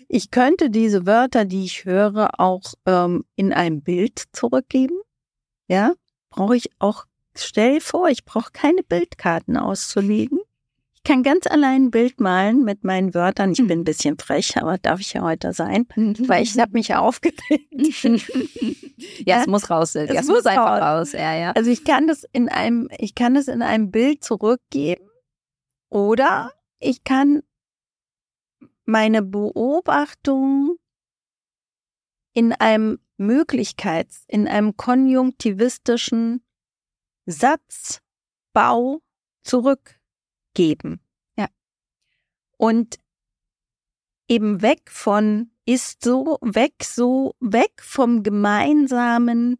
Ich 0.07 0.29
könnte 0.29 0.69
diese 0.69 1.05
Wörter, 1.05 1.45
die 1.45 1.65
ich 1.65 1.85
höre, 1.85 2.39
auch 2.39 2.61
ähm, 2.85 3.23
in 3.35 3.51
einem 3.51 3.81
Bild 3.81 4.23
zurückgeben. 4.31 4.99
Ja, 5.67 5.93
brauche 6.29 6.55
ich 6.55 6.69
auch, 6.77 7.05
stell 7.35 7.81
vor, 7.81 8.09
ich 8.09 8.23
brauche 8.23 8.51
keine 8.51 8.83
Bildkarten 8.83 9.57
auszulegen 9.57 10.39
kann 11.05 11.23
ganz 11.23 11.47
allein 11.47 11.85
ein 11.85 11.91
Bild 11.91 12.19
malen 12.19 12.63
mit 12.63 12.83
meinen 12.83 13.13
Wörtern. 13.13 13.51
Ich 13.51 13.65
bin 13.65 13.79
ein 13.79 13.83
bisschen 13.85 14.17
frech, 14.17 14.57
aber 14.57 14.77
darf 14.77 14.99
ich 14.99 15.13
ja 15.13 15.21
heute 15.21 15.53
sein, 15.53 15.87
weil 15.95 16.43
ich 16.43 16.59
habe 16.59 16.73
mich 16.73 16.89
ja 16.89 16.99
aufgeregt. 16.99 17.41
ja, 19.25 19.39
es 19.39 19.47
muss 19.47 19.69
raus. 19.69 19.95
Es, 19.95 20.09
es 20.09 20.15
muss, 20.27 20.37
muss 20.37 20.45
einfach 20.45 20.81
raus. 20.81 21.13
Ja, 21.13 21.33
ja. 21.33 21.51
Also 21.51 21.69
ich 21.69 21.85
kann 21.85 22.07
das 22.07 22.25
in 22.33 22.49
einem, 22.49 22.89
ich 22.97 23.15
kann 23.15 23.35
das 23.35 23.47
in 23.47 23.61
einem 23.61 23.91
Bild 23.91 24.23
zurückgeben 24.23 25.09
oder 25.89 26.51
ich 26.79 27.03
kann 27.03 27.41
meine 28.83 29.21
Beobachtung 29.21 30.77
in 32.33 32.51
einem 32.51 32.99
Möglichkeits-, 33.17 34.25
in 34.27 34.47
einem 34.47 34.75
konjunktivistischen 34.75 36.43
Satzbau 37.25 39.01
zurückgeben. 40.55 40.99
Ja. 41.37 41.47
Und 42.57 42.97
eben 44.27 44.61
weg 44.61 44.89
von 44.89 45.51
ist 45.65 46.03
so, 46.03 46.37
weg 46.41 46.73
so, 46.83 47.35
weg 47.39 47.71
vom 47.81 48.23
gemeinsamen 48.23 49.57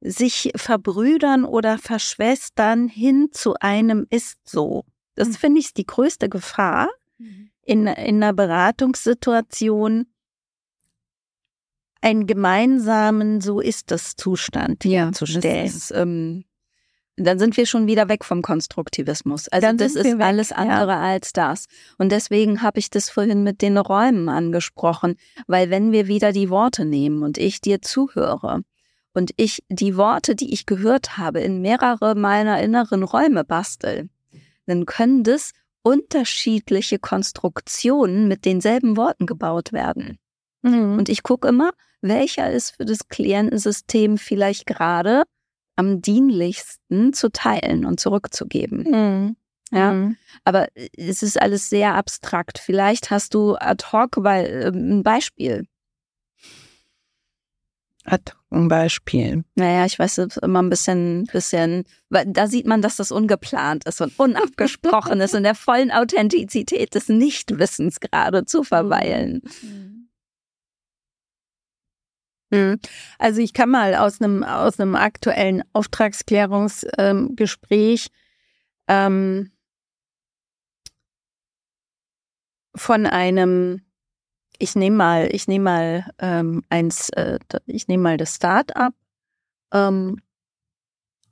sich 0.00 0.52
verbrüdern 0.54 1.44
oder 1.44 1.78
verschwestern 1.78 2.88
hin 2.88 3.28
zu 3.32 3.54
einem 3.60 4.06
ist 4.10 4.38
so. 4.44 4.84
Das 5.14 5.28
mhm. 5.28 5.34
finde 5.34 5.60
ich 5.60 5.72
die 5.72 5.86
größte 5.86 6.28
Gefahr 6.28 6.90
mhm. 7.18 7.50
in, 7.62 7.86
in 7.86 8.22
einer 8.22 8.32
Beratungssituation, 8.34 10.06
einen 12.02 12.26
gemeinsamen 12.26 13.40
So 13.40 13.60
ist 13.60 13.90
das 13.90 14.14
Zustand 14.14 14.84
ja, 14.84 15.10
zu 15.12 15.24
stellen. 15.24 15.64
Ist, 15.64 15.90
ähm, 15.92 16.44
dann 17.16 17.38
sind 17.38 17.56
wir 17.56 17.66
schon 17.66 17.86
wieder 17.86 18.08
weg 18.08 18.24
vom 18.24 18.42
Konstruktivismus. 18.42 19.48
Also 19.48 19.66
dann 19.66 19.76
das 19.76 19.94
ist 19.94 20.20
alles 20.20 20.50
andere 20.50 20.92
ja. 20.92 21.00
als 21.00 21.32
das. 21.32 21.66
Und 21.96 22.10
deswegen 22.10 22.62
habe 22.62 22.78
ich 22.78 22.90
das 22.90 23.08
vorhin 23.08 23.42
mit 23.42 23.62
den 23.62 23.78
Räumen 23.78 24.28
angesprochen, 24.28 25.16
weil 25.46 25.70
wenn 25.70 25.92
wir 25.92 26.08
wieder 26.08 26.32
die 26.32 26.50
Worte 26.50 26.84
nehmen 26.84 27.22
und 27.22 27.38
ich 27.38 27.60
dir 27.60 27.82
zuhöre 27.82 28.62
und 29.12 29.30
ich 29.36 29.62
die 29.68 29.96
Worte, 29.96 30.34
die 30.34 30.52
ich 30.52 30.66
gehört 30.66 31.16
habe, 31.16 31.40
in 31.40 31.60
mehrere 31.60 32.16
meiner 32.16 32.60
inneren 32.60 33.04
Räume 33.04 33.44
bastel, 33.44 34.08
dann 34.66 34.86
können 34.86 35.22
das 35.22 35.52
unterschiedliche 35.82 36.98
Konstruktionen 36.98 38.26
mit 38.26 38.44
denselben 38.44 38.96
Worten 38.96 39.26
gebaut 39.26 39.72
werden. 39.72 40.18
Mhm. 40.62 40.98
Und 40.98 41.08
ich 41.08 41.22
gucke 41.22 41.46
immer, 41.46 41.72
welcher 42.00 42.50
ist 42.50 42.70
für 42.76 42.84
das 42.84 43.08
Klientensystem 43.08 44.18
vielleicht 44.18 44.66
gerade 44.66 45.24
am 45.76 46.00
dienlichsten 46.00 47.12
zu 47.12 47.30
teilen 47.30 47.84
und 47.84 48.00
zurückzugeben. 48.00 48.84
Mhm. 48.84 49.36
Ja, 49.70 49.92
mhm. 49.92 50.16
aber 50.44 50.68
es 50.96 51.22
ist 51.22 51.40
alles 51.40 51.68
sehr 51.68 51.94
abstrakt. 51.94 52.58
Vielleicht 52.58 53.10
hast 53.10 53.34
du 53.34 53.56
ad 53.56 53.84
hoc 53.92 54.12
weil, 54.18 54.68
ähm, 54.68 54.98
ein 54.98 55.02
Beispiel. 55.02 55.66
Ad 58.04 58.32
hoc 58.32 58.44
ein 58.54 58.68
Beispiel. 58.68 59.44
Naja, 59.56 59.84
ich 59.84 59.98
weiß 59.98 60.18
immer 60.42 60.62
ein 60.62 60.70
bisschen, 60.70 61.24
bisschen, 61.32 61.84
weil 62.08 62.26
da 62.26 62.46
sieht 62.46 62.66
man, 62.66 62.82
dass 62.82 62.96
das 62.96 63.10
ungeplant 63.10 63.84
ist 63.84 64.00
und 64.00 64.16
unabgesprochen 64.18 65.20
ist, 65.20 65.34
in 65.34 65.42
der 65.42 65.56
vollen 65.56 65.90
Authentizität 65.90 66.94
des 66.94 67.08
Nichtwissens 67.08 67.98
gerade 67.98 68.44
zu 68.44 68.62
verweilen. 68.62 69.42
Mhm. 69.62 69.93
Hm. 72.54 72.78
Also 73.18 73.40
ich 73.40 73.52
kann 73.52 73.70
mal 73.70 73.96
aus 73.96 74.20
einem 74.20 74.44
aus 74.44 74.78
einem 74.78 74.94
aktuellen 74.94 75.64
Auftragsklärungsgespräch 75.72 78.06
ähm, 78.86 79.50
von 82.76 83.06
einem 83.06 83.80
ich 84.58 84.76
nehme 84.76 84.96
mal 84.96 85.28
ich 85.32 85.48
nehme 85.48 85.64
mal 85.64 86.06
ähm, 86.20 86.62
eins 86.70 87.08
äh, 87.10 87.40
ich 87.66 87.88
nehme 87.88 88.04
mal 88.04 88.18
das 88.18 88.36
Start-up 88.36 88.94
ähm, 89.72 90.20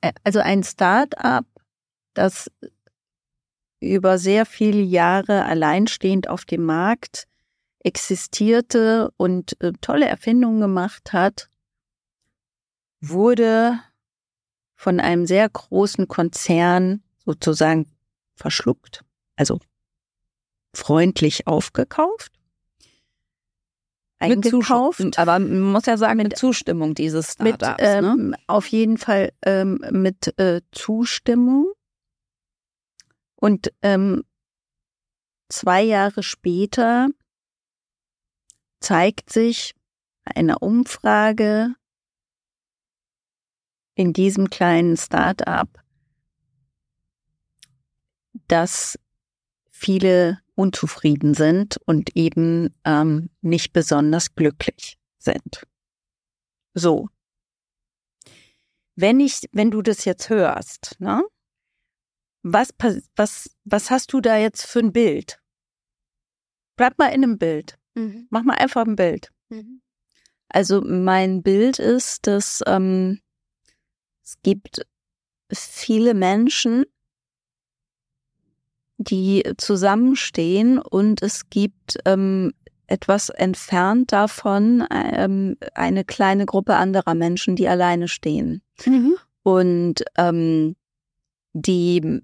äh, 0.01 0.11
also 0.25 0.41
ein 0.41 0.65
Start-up 0.65 1.47
das 2.15 2.51
über 3.79 4.19
sehr 4.19 4.45
viele 4.45 4.81
Jahre 4.81 5.45
alleinstehend 5.45 6.29
auf 6.29 6.45
dem 6.45 6.65
Markt 6.65 7.29
existierte 7.85 9.11
und 9.17 9.61
äh, 9.61 9.73
tolle 9.81 10.07
Erfindungen 10.07 10.61
gemacht 10.61 11.13
hat, 11.13 11.49
wurde 13.01 13.79
von 14.75 15.01
einem 15.01 15.27
sehr 15.27 15.49
großen 15.49 16.09
Konzern 16.09 17.03
sozusagen 17.25 17.87
verschluckt, 18.35 19.05
also 19.37 19.61
freundlich 20.75 21.47
aufgekauft. 21.47 22.33
Eingekauft. 24.19 25.19
aber 25.19 25.41
man 25.41 25.61
muss 25.61 25.87
ja 25.87 25.97
sagen, 25.97 26.19
mit, 26.19 26.29
mit 26.29 26.39
Zustimmung 26.39 26.95
dieses 26.95 27.33
Startups. 27.33 27.63
Mit, 27.63 27.81
ne? 27.81 27.97
ähm, 27.99 28.31
ne? 28.31 28.37
Auf 28.47 28.67
jeden 28.69 28.97
Fall 28.97 29.33
ähm, 29.43 29.85
mit 29.91 30.39
äh, 30.39 30.61
Zustimmung. 30.71 31.73
Und 33.35 33.73
ähm, 33.83 34.23
zwei 35.49 35.83
Jahre 35.83 36.23
später 36.23 37.09
zeigt 38.83 39.31
sich 39.31 39.75
eine 40.25 40.59
Umfrage 40.59 41.75
in 43.95 44.13
diesem 44.13 44.51
kleinen 44.51 44.97
Start-up, 44.97 45.83
dass 48.49 48.99
viele 49.71 50.41
unzufrieden 50.55 51.35
sind 51.35 51.79
und 51.87 52.17
eben 52.17 52.75
ähm, 52.85 53.31
nicht 53.41 53.73
besonders 53.73 54.35
glücklich 54.35 54.99
sind. 55.19 55.63
So. 56.75 57.09
Wenn 58.95 59.21
ich, 59.21 59.49
wenn 59.53 59.71
du 59.71 59.83
das 59.83 60.05
jetzt 60.05 60.29
hörst, 60.29 60.97
ne? 61.01 61.25
Was, 62.45 62.71
was, 63.15 63.57
was 63.65 63.91
hast 63.91 64.13
du 64.13 64.21
da 64.21 64.37
jetzt 64.37 64.67
für 64.67 64.81
ein 64.81 64.93
Bild? 64.93 65.41
Bleib 66.77 66.99
mal 66.99 67.09
in 67.09 67.23
einem 67.23 67.39
Bild. 67.39 67.79
Mhm. 67.95 68.27
Mach 68.31 68.43
mal 68.43 68.55
einfach 68.55 68.87
ein 68.87 68.97
Bild. 68.97 69.31
Mhm. 69.49 69.81
Also 70.49 70.83
mein 70.83 71.43
Bild 71.43 71.79
ist, 71.79 72.27
dass 72.27 72.63
ähm, 72.67 73.21
es 74.23 74.37
gibt 74.43 74.87
viele 75.53 76.15
Menschen, 76.15 76.85
die 78.99 79.43
zusammenstehen 79.57 80.79
und 80.79 81.23
es 81.23 81.51
gibt 81.51 81.99
ähm, 82.05 82.53
etwas 82.87 83.31
entfernt 83.31 84.13
davon 84.13 84.87
ähm, 84.91 85.57
eine 85.75 86.05
kleine 86.05 86.47
Gruppe 86.47 86.77
anderer 86.77 87.15
Menschen, 87.15 87.57
die 87.57 87.69
alleine 87.69 88.09
stehen. 88.09 88.63
Mhm. 88.85 89.15
Und 89.43 90.05
ähm, 90.17 90.77
die 91.55 92.23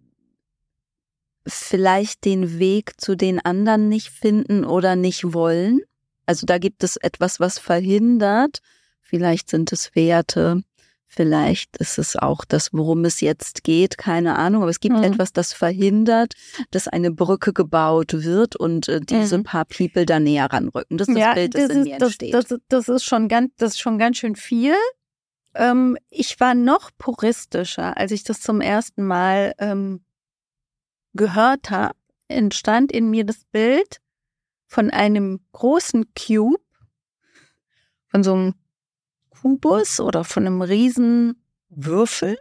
vielleicht 1.55 2.25
den 2.25 2.59
Weg 2.59 3.01
zu 3.01 3.17
den 3.17 3.41
anderen 3.41 3.89
nicht 3.89 4.11
finden 4.11 4.65
oder 4.65 4.97
nicht 4.97 5.33
wollen. 5.33 5.81
Also 6.27 6.47
da 6.47 6.59
gibt 6.59 6.85
es 6.85 6.97
etwas, 6.97 7.41
was 7.41 7.59
verhindert. 7.59 8.61
Vielleicht 9.01 9.49
sind 9.49 9.73
es 9.73 9.95
Werte, 9.95 10.63
vielleicht 11.07 11.79
ist 11.79 11.99
es 11.99 12.15
auch 12.17 12.45
das, 12.45 12.73
worum 12.73 13.05
es 13.07 13.21
jetzt 13.23 13.65
geht, 13.65 13.97
keine 13.97 14.37
Ahnung. 14.37 14.63
Aber 14.63 14.71
es 14.71 14.81
gibt 14.81 14.97
mhm. 14.97 15.03
etwas, 15.03 15.33
das 15.33 15.53
verhindert, 15.55 16.35
dass 16.71 16.87
eine 16.87 17.11
Brücke 17.11 17.53
gebaut 17.53 18.13
wird 18.13 18.55
und 18.55 18.89
äh, 18.89 19.01
diese 19.01 19.39
mhm. 19.39 19.45
paar 19.45 19.65
People 19.65 20.05
da 20.05 20.21
näher 20.21 20.47
ranrücken. 20.53 20.99
Das 20.99 21.09
ist 21.09 21.17
ja, 21.17 21.29
das 21.29 21.35
Bild, 21.35 21.55
das, 21.55 21.63
das 21.63 21.77
in 21.77 21.83
mir 21.85 21.99
das, 21.99 22.09
entsteht. 22.09 22.35
Das, 22.35 22.55
das, 22.69 22.89
ist 22.89 23.05
schon 23.05 23.29
ganz, 23.29 23.51
das 23.57 23.73
ist 23.73 23.81
schon 23.81 23.99
ganz 23.99 24.19
schön 24.19 24.37
viel. 24.37 24.75
Ähm, 25.55 25.97
ich 26.11 26.39
war 26.39 26.55
noch 26.55 26.91
puristischer, 26.99 27.97
als 27.97 28.13
ich 28.13 28.23
das 28.23 28.41
zum 28.41 28.61
ersten 28.61 29.05
Mal 29.07 29.55
ähm, 29.59 30.03
gehört 31.15 31.71
habe, 31.71 31.97
entstand 32.29 32.93
in 32.93 33.11
mir 33.11 33.25
das 33.25 33.45
Bild 33.47 34.01
von 34.67 34.91
einem 34.91 35.41
großen 35.53 36.13
Cube, 36.15 36.63
von 38.09 38.23
so 38.23 38.35
einem 38.35 38.55
Kubus 39.31 40.01
oder 40.01 40.25
von 40.25 40.47
einem 40.47 40.63
riesen 40.63 41.43
Würfel, 41.69 42.39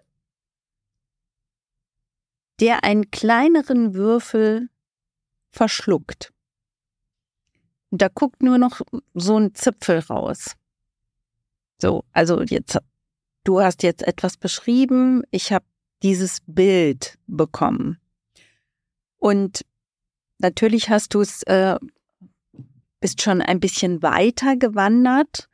der 2.60 2.84
einen 2.84 3.12
kleineren 3.12 3.94
Würfel 3.94 4.70
verschluckt. 5.52 6.34
Und 7.90 8.02
da 8.02 8.10
guckt 8.10 8.44
nur 8.44 8.58
noch 8.58 8.82
so 9.14 9.40
ein 9.40 9.54
Zipfel 9.56 10.00
raus. 10.00 10.56
So, 11.80 12.04
also 12.12 12.42
jetzt, 12.42 12.78
du 13.44 13.62
hast 13.62 13.84
jetzt 13.84 14.04
etwas 14.04 14.38
beschrieben, 14.38 15.24
ich 15.32 15.54
habe 15.54 15.66
dieses 16.04 16.40
Bild 16.46 17.18
bekommen. 17.28 18.00
Und 19.18 19.66
natürlich 20.38 20.90
hast 20.90 21.14
du 21.14 21.22
es, 21.22 21.44
äh, 21.44 21.78
bist 23.00 23.22
schon 23.22 23.42
ein 23.42 23.60
bisschen 23.60 24.02
weiter 24.02 24.56
gewandert 24.56 25.50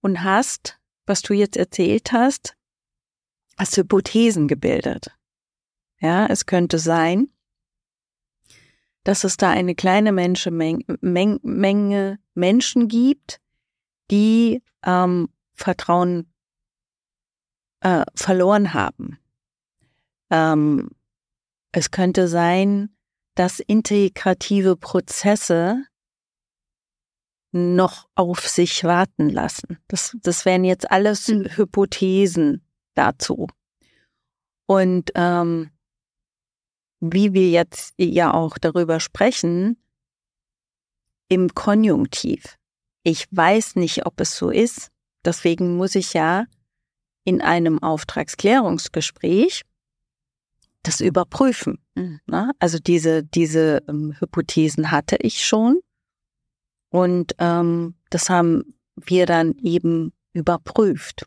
und 0.00 0.22
hast, 0.22 0.78
was 1.06 1.22
du 1.22 1.34
jetzt 1.34 1.56
erzählt 1.56 2.12
hast, 2.12 2.56
hast 3.56 3.76
Hypothesen 3.76 4.48
gebildet. 4.48 5.16
Ja, 6.00 6.26
es 6.26 6.46
könnte 6.46 6.78
sein, 6.78 7.30
dass 9.04 9.24
es 9.24 9.36
da 9.36 9.50
eine 9.50 9.74
kleine 9.74 10.12
Menge, 10.12 10.78
Menge, 11.00 11.40
Menge 11.42 12.18
Menschen 12.34 12.88
gibt, 12.88 13.40
die 14.10 14.62
ähm, 14.84 15.28
Vertrauen 15.54 16.32
äh, 17.80 18.04
verloren 18.14 18.74
haben. 18.74 19.18
Ähm, 20.30 20.90
es 21.72 21.90
könnte 21.90 22.28
sein, 22.28 22.94
dass 23.38 23.60
integrative 23.60 24.74
Prozesse 24.76 25.84
noch 27.52 28.08
auf 28.16 28.48
sich 28.48 28.82
warten 28.82 29.30
lassen. 29.30 29.78
Das, 29.86 30.16
das 30.22 30.44
wären 30.44 30.64
jetzt 30.64 30.90
alles 30.90 31.28
mhm. 31.28 31.44
Hypothesen 31.44 32.66
dazu. 32.94 33.46
Und 34.66 35.12
ähm, 35.14 35.70
wie 36.98 37.32
wir 37.32 37.48
jetzt 37.48 37.94
ja 37.96 38.34
auch 38.34 38.58
darüber 38.58 38.98
sprechen, 38.98 39.80
im 41.28 41.54
Konjunktiv. 41.54 42.58
Ich 43.04 43.26
weiß 43.30 43.76
nicht, 43.76 44.04
ob 44.04 44.20
es 44.20 44.36
so 44.36 44.50
ist. 44.50 44.90
Deswegen 45.24 45.76
muss 45.76 45.94
ich 45.94 46.12
ja 46.12 46.46
in 47.22 47.40
einem 47.40 47.80
Auftragsklärungsgespräch 47.82 49.62
das 50.82 51.00
überprüfen. 51.00 51.78
Mhm. 51.94 52.20
Ne? 52.26 52.52
Also 52.58 52.78
diese, 52.78 53.24
diese 53.24 53.82
ähm, 53.88 54.14
Hypothesen 54.18 54.90
hatte 54.90 55.16
ich 55.16 55.44
schon. 55.46 55.80
Und 56.90 57.34
ähm, 57.38 57.94
das 58.10 58.30
haben 58.30 58.74
wir 58.96 59.26
dann 59.26 59.54
eben 59.58 60.12
überprüft. 60.32 61.26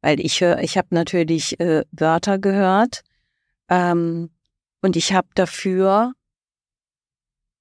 Weil 0.00 0.20
ich 0.20 0.40
höre, 0.40 0.58
ich 0.60 0.76
habe 0.76 0.88
natürlich 0.90 1.60
äh, 1.60 1.84
Wörter 1.92 2.38
gehört 2.38 3.02
ähm, 3.68 4.30
und 4.80 4.96
ich 4.96 5.12
habe 5.12 5.28
dafür 5.34 6.12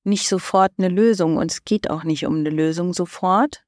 nicht 0.04 0.28
sofort 0.28 0.72
eine 0.78 0.90
Lösung. 0.90 1.38
Und 1.38 1.52
es 1.52 1.64
geht 1.64 1.90
auch 1.90 2.04
nicht 2.04 2.26
um 2.26 2.38
eine 2.38 2.50
Lösung 2.50 2.94
sofort. 2.94 3.64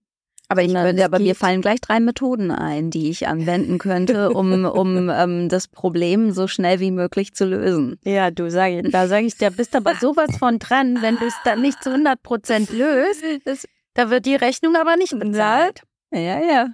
Aber 0.54 0.62
ich 0.64 0.74
würde, 0.74 1.04
aber 1.04 1.20
mir 1.20 1.36
fallen 1.36 1.62
gleich 1.62 1.82
drei 1.82 2.00
Methoden 2.00 2.52
ein, 2.52 2.90
die 2.90 3.10
ich 3.10 3.28
anwenden 3.28 3.80
könnte, 3.80 4.30
um, 4.34 4.66
um 4.66 5.10
ähm, 5.10 5.50
das 5.50 5.68
Problem 5.68 6.32
so 6.32 6.48
schnell 6.48 6.80
wie 6.80 6.92
möglich 6.92 7.34
zu 7.34 7.46
lösen. 7.46 8.00
Ja, 8.04 8.32
du 8.32 8.50
sag, 8.50 8.72
da 8.92 9.08
sage 9.08 9.26
ich, 9.26 9.38
da 9.38 9.50
bist 9.50 9.76
aber 9.76 9.96
sowas 9.96 10.38
von 10.38 10.60
dran, 10.60 11.02
wenn 11.02 11.18
du 11.18 11.26
es 11.26 11.36
dann 11.44 11.62
nicht 11.62 11.84
zu 11.84 11.90
100 11.90 12.22
Prozent 12.22 12.72
löst, 12.72 13.24
das, 13.46 13.68
da 13.94 14.10
wird 14.10 14.26
die 14.26 14.36
Rechnung 14.36 14.76
aber 14.76 14.96
nicht 14.96 15.18
bezahlt. 15.18 15.82
Ja, 16.12 16.40
ja. 16.40 16.68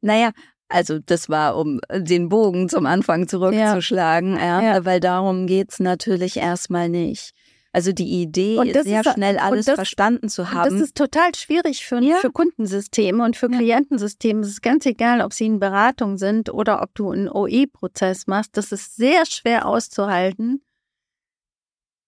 Naja, 0.00 0.30
also 0.70 0.98
das 0.98 1.28
war, 1.28 1.56
um 1.56 1.80
den 1.92 2.28
Bogen 2.28 2.68
zum 2.68 2.86
Anfang 2.86 3.28
zurückzuschlagen, 3.28 4.36
ja. 4.36 4.62
ja, 4.62 4.84
weil 4.84 5.00
darum 5.00 5.46
geht's 5.46 5.80
natürlich 5.80 6.36
erstmal 6.36 6.88
nicht. 6.88 7.32
Also 7.72 7.92
die 7.92 8.20
Idee, 8.20 8.58
sehr 8.82 9.00
ist, 9.02 9.12
schnell 9.12 9.38
alles 9.38 9.66
das, 9.66 9.76
verstanden 9.76 10.28
zu 10.28 10.50
haben. 10.50 10.72
Das 10.72 10.80
ist 10.80 10.96
total 10.96 11.32
schwierig 11.36 11.86
für, 11.86 12.02
ja. 12.02 12.16
für 12.16 12.32
Kundensysteme 12.32 13.24
und 13.24 13.36
für 13.36 13.50
ja. 13.50 13.58
Klientensysteme. 13.58 14.40
Es 14.40 14.48
ist 14.48 14.62
ganz 14.62 14.86
egal, 14.86 15.20
ob 15.20 15.32
sie 15.32 15.46
in 15.46 15.60
Beratung 15.60 16.18
sind 16.18 16.52
oder 16.52 16.82
ob 16.82 16.92
du 16.94 17.12
einen 17.12 17.28
OE-Prozess 17.28 18.26
machst. 18.26 18.56
Das 18.56 18.72
ist 18.72 18.96
sehr 18.96 19.24
schwer 19.24 19.66
auszuhalten, 19.66 20.62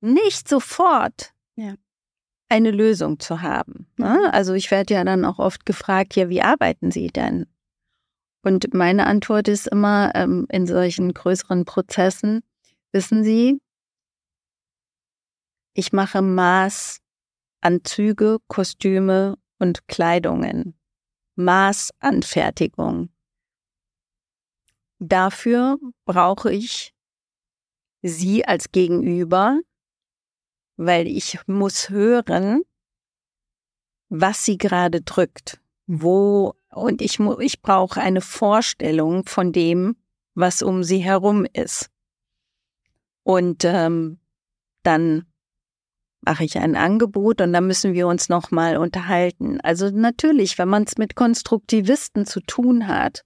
nicht 0.00 0.48
sofort 0.48 1.32
ja. 1.54 1.74
eine 2.48 2.72
Lösung 2.72 3.20
zu 3.20 3.40
haben. 3.42 3.86
Ne? 3.96 4.18
Mhm. 4.20 4.30
Also 4.32 4.54
ich 4.54 4.68
werde 4.72 4.94
ja 4.94 5.04
dann 5.04 5.24
auch 5.24 5.38
oft 5.38 5.64
gefragt, 5.64 6.16
ja, 6.16 6.28
wie 6.28 6.42
arbeiten 6.42 6.90
Sie 6.90 7.06
denn? 7.06 7.46
Und 8.42 8.74
meine 8.74 9.06
Antwort 9.06 9.46
ist 9.46 9.68
immer 9.68 10.10
ähm, 10.16 10.46
in 10.50 10.66
solchen 10.66 11.14
größeren 11.14 11.64
Prozessen, 11.64 12.40
wissen 12.90 13.22
Sie, 13.22 13.60
ich 15.74 15.92
mache 15.92 16.22
Maßanzüge, 16.22 18.38
Kostüme 18.48 19.36
und 19.58 19.86
Kleidungen. 19.88 20.78
Maßanfertigung. 21.36 23.10
Dafür 24.98 25.78
brauche 26.04 26.52
ich 26.52 26.94
Sie 28.02 28.44
als 28.44 28.72
Gegenüber, 28.72 29.60
weil 30.76 31.06
ich 31.06 31.38
muss 31.46 31.88
hören, 31.88 32.62
was 34.08 34.44
sie 34.44 34.58
gerade 34.58 35.02
drückt, 35.02 35.60
wo, 35.86 36.54
und 36.70 37.00
ich, 37.00 37.20
ich 37.20 37.62
brauche 37.62 38.00
eine 38.00 38.20
Vorstellung 38.20 39.24
von 39.24 39.52
dem, 39.52 39.96
was 40.34 40.62
um 40.62 40.82
sie 40.82 40.98
herum 40.98 41.46
ist. 41.52 41.90
Und 43.22 43.64
ähm, 43.64 44.18
dann 44.82 45.31
mache 46.22 46.44
ich 46.44 46.58
ein 46.58 46.76
Angebot 46.76 47.40
und 47.40 47.52
dann 47.52 47.66
müssen 47.66 47.94
wir 47.94 48.06
uns 48.06 48.28
nochmal 48.28 48.76
unterhalten. 48.76 49.60
Also 49.60 49.90
natürlich, 49.90 50.58
wenn 50.58 50.68
man 50.68 50.84
es 50.84 50.96
mit 50.96 51.16
Konstruktivisten 51.16 52.26
zu 52.26 52.40
tun 52.40 52.86
hat, 52.86 53.24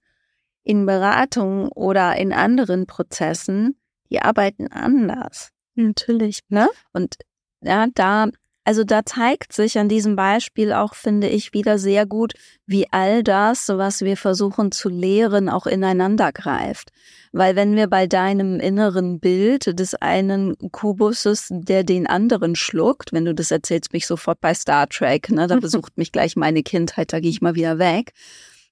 in 0.63 0.85
Beratung 0.85 1.69
oder 1.69 2.17
in 2.17 2.33
anderen 2.33 2.87
Prozessen, 2.87 3.79
die 4.09 4.21
arbeiten 4.21 4.67
anders. 4.67 5.51
Natürlich. 5.75 6.41
Ne? 6.49 6.67
Und 6.91 7.17
ja, 7.61 7.87
da 7.93 8.29
also 8.67 8.83
da 8.83 9.05
zeigt 9.05 9.53
sich 9.53 9.79
an 9.79 9.87
diesem 9.87 10.17
Beispiel 10.17 10.73
auch, 10.73 10.93
finde 10.93 11.29
ich, 11.29 11.53
wieder 11.53 11.79
sehr 11.79 12.05
gut, 12.05 12.33
wie 12.65 12.85
all 12.91 13.23
das, 13.23 13.69
was 13.69 14.01
wir 14.01 14.17
versuchen 14.17 14.73
zu 14.73 14.89
lehren, 14.89 15.47
auch 15.47 15.67
ineinander 15.67 16.33
greift. 16.33 16.89
Weil 17.31 17.55
wenn 17.55 17.77
wir 17.77 17.87
bei 17.87 18.07
deinem 18.07 18.59
inneren 18.59 19.21
Bild 19.21 19.79
des 19.79 19.95
einen 19.95 20.57
Kubusses, 20.73 21.47
der 21.49 21.85
den 21.85 22.07
anderen 22.07 22.57
schluckt, 22.57 23.13
wenn 23.13 23.23
du 23.23 23.33
das 23.33 23.51
erzählst, 23.51 23.93
mich 23.93 24.05
sofort 24.05 24.41
bei 24.41 24.53
Star 24.53 24.89
Trek, 24.89 25.29
ne, 25.31 25.47
da 25.47 25.55
besucht 25.61 25.97
mich 25.97 26.11
gleich 26.11 26.35
meine 26.35 26.61
Kindheit, 26.61 27.13
da 27.13 27.21
gehe 27.21 27.31
ich 27.31 27.39
mal 27.39 27.55
wieder 27.55 27.79
weg. 27.79 28.11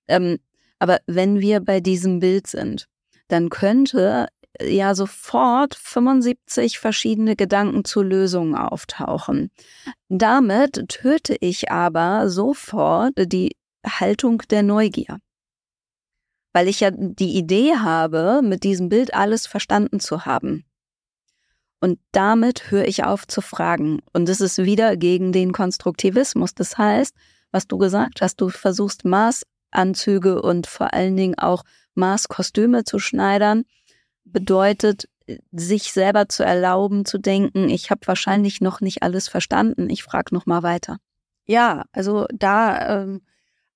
Ähm, 0.10 0.40
aber 0.78 1.00
wenn 1.08 1.40
wir 1.40 1.62
bei 1.62 1.80
diesem 1.80 2.20
Bild 2.20 2.48
sind, 2.48 2.90
dann 3.30 3.48
könnte 3.48 4.28
ja 4.62 4.96
sofort 4.96 5.76
75 5.76 6.80
verschiedene 6.80 7.36
Gedanken 7.36 7.86
zu 7.86 8.02
Lösungen 8.02 8.56
auftauchen. 8.56 9.52
Damit 10.10 10.90
töte 10.90 11.36
ich 11.40 11.72
aber 11.72 12.30
sofort 12.30 13.14
die 13.18 13.56
Haltung 13.86 14.42
der 14.50 14.64
Neugier. 14.64 15.20
Weil 16.54 16.68
ich 16.68 16.80
ja 16.80 16.92
die 16.92 17.36
Idee 17.38 17.76
habe, 17.76 18.42
mit 18.44 18.64
diesem 18.64 18.90
Bild 18.90 19.14
alles 19.14 19.46
verstanden 19.48 20.00
zu 20.00 20.26
haben. 20.26 20.66
Und 21.82 22.00
damit 22.12 22.72
höre 22.72 22.88
ich 22.88 23.04
auf 23.04 23.28
zu 23.28 23.42
fragen. 23.42 24.02
Und 24.14 24.30
es 24.30 24.42
ist 24.42 24.58
wieder 24.58 24.98
gegen 24.98 25.32
den 25.32 25.52
Konstruktivismus. 25.52 26.56
Das 26.56 26.78
heißt, 26.78 27.14
was 27.52 27.68
du 27.68 27.78
gesagt 27.78 28.22
hast, 28.22 28.42
du 28.42 28.50
versuchst 28.50 29.06
Maßanzüge 29.06 30.42
und 30.42 30.68
vor 30.68 30.94
allen 30.94 31.16
Dingen 31.16 31.38
auch 31.38 31.64
Maßkostüme 31.96 32.86
zu 32.86 33.00
schneidern 33.00 33.66
bedeutet, 34.26 35.08
sich 35.52 35.92
selber 35.92 36.30
zu 36.30 36.44
erlauben, 36.44 37.06
zu 37.06 37.18
denken, 37.18 37.70
ich 37.70 37.90
habe 37.90 38.06
wahrscheinlich 38.06 38.62
noch 38.62 38.82
nicht 38.82 39.04
alles 39.04 39.28
verstanden, 39.28 39.90
ich 39.90 40.04
frage 40.04 40.34
noch 40.34 40.46
mal 40.46 40.64
weiter. 40.64 40.98
Ja, 41.46 41.86
also 41.92 42.26
da, 42.34 43.04
ähm, 43.04 43.22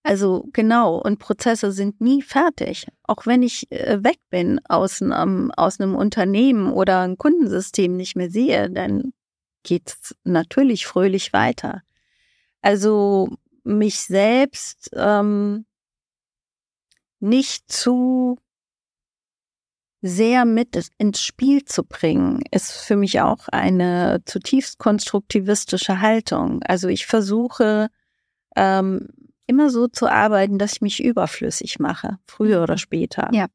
also 0.03 0.47
genau, 0.53 0.97
und 0.97 1.19
Prozesse 1.19 1.71
sind 1.71 2.01
nie 2.01 2.21
fertig. 2.21 2.87
Auch 3.03 3.25
wenn 3.25 3.43
ich 3.43 3.71
äh, 3.71 4.03
weg 4.03 4.17
bin 4.29 4.59
aus 4.67 5.01
einem, 5.01 5.51
aus 5.51 5.79
einem 5.79 5.95
Unternehmen 5.95 6.71
oder 6.71 7.01
ein 7.01 7.17
Kundensystem 7.17 7.95
nicht 7.95 8.15
mehr 8.15 8.29
sehe, 8.29 8.69
dann 8.69 9.13
geht's 9.63 10.15
natürlich 10.23 10.85
fröhlich 10.87 11.33
weiter. 11.33 11.81
Also 12.61 13.29
mich 13.63 13.99
selbst 13.99 14.89
ähm, 14.93 15.65
nicht 17.19 17.71
zu 17.71 18.37
sehr 20.01 20.45
mit 20.45 20.89
ins 20.97 21.21
Spiel 21.21 21.65
zu 21.65 21.83
bringen, 21.83 22.41
ist 22.51 22.71
für 22.71 22.95
mich 22.95 23.19
auch 23.21 23.47
eine 23.49 24.21
zutiefst 24.25 24.77
konstruktivistische 24.77 25.99
Haltung. 25.99 26.61
Also 26.63 26.87
ich 26.87 27.05
versuche 27.05 27.89
ähm, 28.55 29.09
immer 29.45 29.69
so 29.69 29.87
zu 29.87 30.07
arbeiten, 30.07 30.57
dass 30.57 30.73
ich 30.73 30.81
mich 30.81 31.03
überflüssig 31.03 31.79
mache, 31.79 32.17
früher 32.27 32.63
oder 32.63 32.77
später. 32.77 33.29
Ja. 33.33 33.47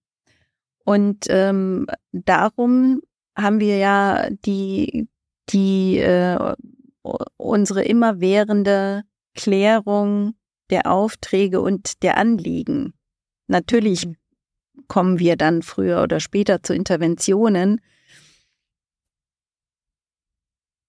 Und 0.85 1.27
ähm, 1.31 1.87
darum 2.13 3.01
haben 3.37 3.61
wir 3.61 3.79
ja 3.79 4.29
die, 4.31 5.09
die 5.49 5.99
äh, 5.99 6.55
unsere 7.39 7.85
immerwährende 7.85 9.05
Klärung 9.35 10.35
der 10.71 10.91
Aufträge 10.91 11.63
und 11.63 12.03
der 12.03 12.19
Anliegen. 12.19 12.93
Natürlich 13.47 14.07
mhm 14.07 14.17
kommen 14.89 15.19
wir 15.19 15.37
dann 15.37 15.63
früher 15.63 16.03
oder 16.03 16.21
später 16.21 16.63
zu 16.63 16.75
Interventionen. 16.75 17.81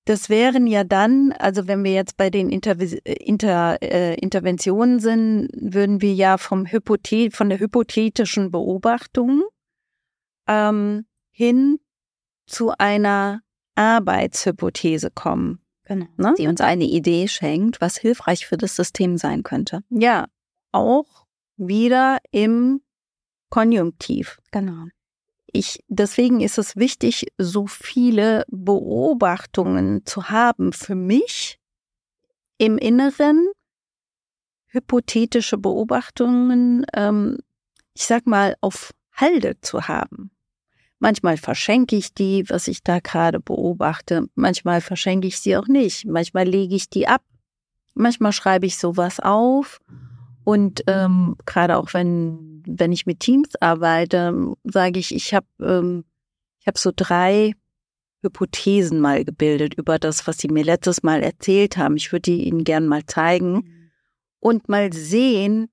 Das 0.06 0.30
wären 0.30 0.68
ja 0.68 0.84
dann, 0.84 1.32
also 1.32 1.68
wenn 1.68 1.84
wir 1.84 1.94
jetzt 1.94 2.16
bei 2.16 2.30
den 2.30 2.50
Inter 2.50 2.80
Inter, 3.06 3.82
äh, 3.82 4.14
Interventionen 4.16 5.00
sind, 5.00 5.50
würden 5.54 6.02
wir 6.02 6.14
ja 6.14 6.38
vom 6.38 6.68
Hypothet 6.68 7.36
von 7.36 7.50
der 7.50 7.60
hypothetischen 7.60 8.52
Beobachtung 8.52 9.44
ähm, 10.48 11.06
hin 11.32 11.80
zu 12.46 12.72
einer 12.78 13.42
Arbeitshypothese 13.74 15.10
kommen. 15.10 15.60
Genau. 15.86 16.06
Ne? 16.18 16.34
Die 16.38 16.48
uns 16.48 16.62
eine 16.62 16.86
Idee 16.86 17.28
schenkt, 17.28 17.82
was 17.82 17.98
hilfreich 17.98 18.46
für 18.46 18.58
das 18.58 18.76
System 18.76 19.18
sein 19.18 19.44
könnte. 19.44 19.82
Ja, 19.90 20.28
auch 20.72 21.26
wieder 21.58 22.18
im 22.32 22.82
Konjunktiv. 23.56 24.42
Genau. 24.52 24.88
Ich, 25.46 25.80
deswegen 25.88 26.42
ist 26.42 26.58
es 26.58 26.76
wichtig, 26.76 27.28
so 27.38 27.68
viele 27.68 28.44
Beobachtungen 28.50 30.06
zu 30.06 30.30
haben 30.30 30.74
für 30.74 30.96
mich 30.96 31.58
im 32.58 32.78
Inneren, 32.78 33.48
hypothetische 34.68 35.58
Beobachtungen, 35.58 36.86
ähm, 36.94 37.38
ich 37.94 38.06
sag 38.06 38.28
mal, 38.28 38.58
auf 38.60 38.92
Halde 39.14 39.56
zu 39.62 39.88
haben. 39.88 40.32
Manchmal 41.00 41.38
verschenke 41.38 41.96
ich 41.96 42.14
die, 42.14 42.44
was 42.50 42.68
ich 42.68 42.84
da 42.84 43.00
gerade 43.00 43.40
beobachte. 43.40 44.28
Manchmal 44.36 44.82
verschenke 44.82 45.28
ich 45.28 45.40
sie 45.40 45.56
auch 45.56 45.68
nicht. 45.68 46.04
Manchmal 46.06 46.46
lege 46.46 46.76
ich 46.76 46.90
die 46.90 47.08
ab. 47.08 47.24
Manchmal 47.94 48.34
schreibe 48.34 48.66
ich 48.66 48.78
sowas 48.78 49.22
auf. 49.22 49.80
Und 50.44 50.84
ähm, 50.88 51.38
gerade 51.46 51.78
auch 51.78 51.94
wenn, 51.94 52.55
wenn 52.66 52.92
ich 52.92 53.06
mit 53.06 53.20
Teams 53.20 53.56
arbeite, 53.60 54.54
sage 54.64 55.00
ich, 55.00 55.14
ich 55.14 55.34
habe 55.34 55.48
ähm, 55.62 56.06
ich 56.60 56.68
hab 56.68 56.78
so 56.78 56.92
drei 56.96 57.54
Hypothesen 58.22 59.00
mal 59.00 59.24
gebildet 59.24 59.76
über 59.76 60.00
das, 60.00 60.26
was 60.28 60.38
Sie 60.38 60.48
mir 60.48 60.64
letztes 60.64 61.04
Mal 61.04 61.22
erzählt 61.22 61.78
haben. 61.78 61.96
Ich 61.96 62.12
würde 62.12 62.32
die 62.32 62.48
Ihnen 62.48 62.64
gern 62.64 62.88
mal 62.88 63.06
zeigen 63.06 63.92
und 64.40 64.68
mal 64.68 64.92
sehen, 64.92 65.70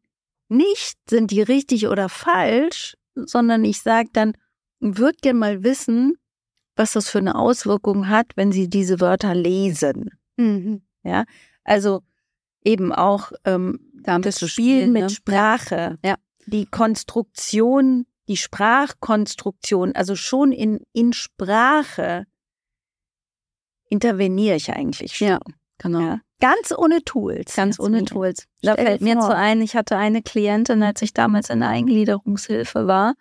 nicht 0.49 0.99
sind 1.09 1.31
die 1.31 1.43
richtig 1.43 1.89
oder 1.89 2.09
falsch, 2.09 2.97
sondern 3.15 3.65
ich 3.65 3.81
sage 3.81 4.11
dann, 4.13 4.35
würde 4.81 5.17
gern 5.23 5.39
mal 5.39 5.63
wissen, 5.63 6.15
was 6.77 6.93
das 6.93 7.09
für 7.09 7.19
eine 7.19 7.37
Auswirkung 7.37 8.09
hat, 8.09 8.33
wenn 8.37 8.53
Sie 8.53 8.69
diese 8.69 9.01
Wörter 9.01 9.35
lesen. 9.35 10.11
Mhm. 10.37 10.83
Ja, 11.05 11.25
also 11.65 12.03
eben 12.65 12.93
auch 12.93 13.33
ähm, 13.45 13.81
das 14.03 14.37
Spiel 14.37 14.49
spielen, 14.49 14.93
mit 14.93 15.03
ne? 15.05 15.11
Sprache, 15.11 15.99
ja. 16.05 16.17
Die 16.47 16.67
Konstruktion, 16.67 18.07
die 18.29 18.37
Sprachkonstruktion, 18.37 19.95
also 19.95 20.17
schon 20.17 20.53
in, 20.53 20.81
in 20.93 21.13
Sprache 21.13 22.27
interveniere 23.89 24.57
ich 24.57 24.73
eigentlich 24.73 25.17
schon. 25.17 25.29
Ja, 25.29 25.39
genau. 25.79 26.01
Ja. 26.01 26.21
Ganz 26.41 26.73
ohne 26.77 27.05
Tools. 27.05 27.55
Ganz 27.55 27.79
ohne 27.79 28.05
Tools. 28.05 28.49
Da 28.63 28.75
fällt 28.75 29.01
mir 29.01 29.21
zu 29.21 29.35
ein, 29.35 29.61
ich 29.61 29.77
hatte 29.77 29.97
eine 29.97 30.23
Klientin, 30.23 30.83
als 30.83 31.01
ich 31.01 31.15
damals 31.15 31.51
in 31.51 31.61
der 31.61 31.69
Eingliederungshilfe 31.69 32.89
war. 32.89 33.15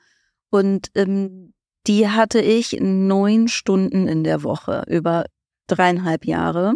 Und 0.50 0.90
ähm, 0.96 1.54
die 1.86 2.10
hatte 2.10 2.42
ich 2.42 2.78
neun 2.80 3.48
Stunden 3.48 4.08
in 4.08 4.24
der 4.24 4.42
Woche 4.42 4.84
über 4.88 5.26
dreieinhalb 5.68 6.26
Jahre. 6.26 6.74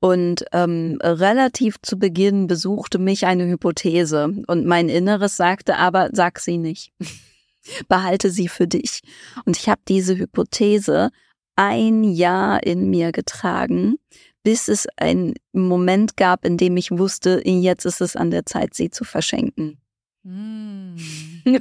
Und 0.00 0.44
ähm, 0.52 0.98
relativ 1.02 1.76
zu 1.82 1.98
Beginn 1.98 2.46
besuchte 2.46 2.98
mich 2.98 3.26
eine 3.26 3.46
Hypothese 3.46 4.42
und 4.46 4.66
mein 4.66 4.88
Inneres 4.88 5.36
sagte 5.36 5.76
aber, 5.76 6.10
sag 6.12 6.38
sie 6.38 6.58
nicht. 6.58 6.92
Behalte 7.88 8.30
sie 8.30 8.48
für 8.48 8.68
dich. 8.68 9.00
Und 9.44 9.56
ich 9.56 9.68
habe 9.68 9.80
diese 9.88 10.16
Hypothese 10.16 11.10
ein 11.56 12.04
Jahr 12.04 12.62
in 12.62 12.90
mir 12.90 13.10
getragen, 13.10 13.96
bis 14.42 14.68
es 14.68 14.86
einen 14.96 15.34
Moment 15.52 16.16
gab, 16.16 16.44
in 16.44 16.58
dem 16.58 16.76
ich 16.76 16.90
wusste, 16.92 17.42
jetzt 17.44 17.86
ist 17.86 18.00
es 18.00 18.14
an 18.14 18.30
der 18.30 18.46
Zeit, 18.46 18.74
sie 18.74 18.90
zu 18.90 19.02
verschenken. 19.02 19.80
Mm. 20.28 20.96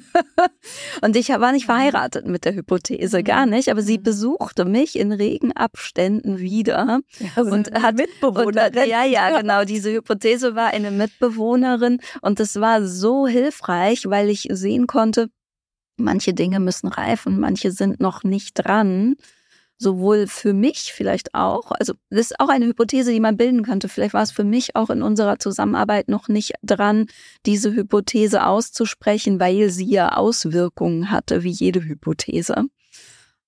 und 1.01 1.15
ich 1.15 1.29
war 1.29 1.51
nicht 1.51 1.65
verheiratet 1.65 2.25
mit 2.25 2.45
der 2.45 2.55
Hypothese, 2.55 3.21
gar 3.21 3.45
mhm. 3.45 3.51
nicht, 3.51 3.69
aber 3.69 3.83
sie 3.83 3.99
besuchte 3.99 4.65
mich 4.65 4.97
in 4.97 5.11
regen 5.11 5.51
Abständen 5.51 6.39
wieder 6.39 7.01
ja, 7.19 7.43
und 7.43 7.71
hat 7.73 7.95
Mitbewohnerin. 7.97 8.75
Und, 8.75 8.87
ja, 8.87 9.03
ja, 9.05 9.37
genau. 9.39 9.65
Diese 9.65 9.91
Hypothese 9.91 10.55
war 10.55 10.69
eine 10.69 10.89
Mitbewohnerin 10.89 11.99
und 12.21 12.39
es 12.39 12.59
war 12.59 12.83
so 12.87 13.27
hilfreich, 13.27 14.09
weil 14.09 14.29
ich 14.29 14.47
sehen 14.49 14.87
konnte, 14.87 15.29
manche 15.97 16.33
Dinge 16.33 16.59
müssen 16.59 16.87
reifen, 16.87 17.39
manche 17.39 17.71
sind 17.71 17.99
noch 17.99 18.23
nicht 18.23 18.53
dran 18.55 19.15
sowohl 19.77 20.27
für 20.27 20.53
mich 20.53 20.93
vielleicht 20.93 21.33
auch, 21.33 21.71
also 21.71 21.93
das 22.09 22.31
ist 22.31 22.39
auch 22.39 22.49
eine 22.49 22.65
Hypothese, 22.67 23.11
die 23.11 23.19
man 23.19 23.37
bilden 23.37 23.63
könnte. 23.63 23.89
Vielleicht 23.89 24.13
war 24.13 24.23
es 24.23 24.31
für 24.31 24.43
mich 24.43 24.75
auch 24.75 24.89
in 24.89 25.01
unserer 25.01 25.37
Zusammenarbeit 25.39 26.07
noch 26.07 26.27
nicht 26.27 26.53
dran, 26.63 27.07
diese 27.45 27.73
Hypothese 27.73 28.45
auszusprechen, 28.45 29.39
weil 29.39 29.69
sie 29.69 29.89
ja 29.89 30.13
Auswirkungen 30.15 31.11
hatte, 31.11 31.43
wie 31.43 31.51
jede 31.51 31.83
Hypothese. 31.83 32.65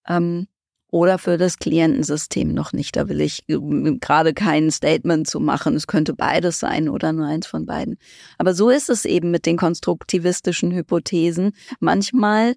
Ähm, 0.08 0.48
oder 0.90 1.18
für 1.18 1.38
das 1.38 1.60
Klientensystem 1.60 2.54
noch 2.54 2.72
nicht. 2.72 2.96
Da 2.96 3.10
will 3.10 3.20
ich 3.20 3.44
gerade 3.48 4.34
kein 4.34 4.72
Statement 4.72 5.28
zu 5.28 5.40
machen. 5.40 5.76
Es 5.76 5.86
könnte 5.86 6.13
beides 6.13 6.60
sein 6.60 6.88
oder 6.88 7.12
nur 7.12 7.26
eins 7.28 7.46
von 7.46 7.66
beiden. 7.66 7.98
Aber 8.38 8.54
so 8.54 8.70
ist 8.70 8.90
es 8.90 9.04
eben 9.04 9.30
mit 9.30 9.46
den 9.46 9.58
konstruktivistischen 9.58 10.72
Hypothesen. 10.72 11.52
Manchmal 11.82 12.56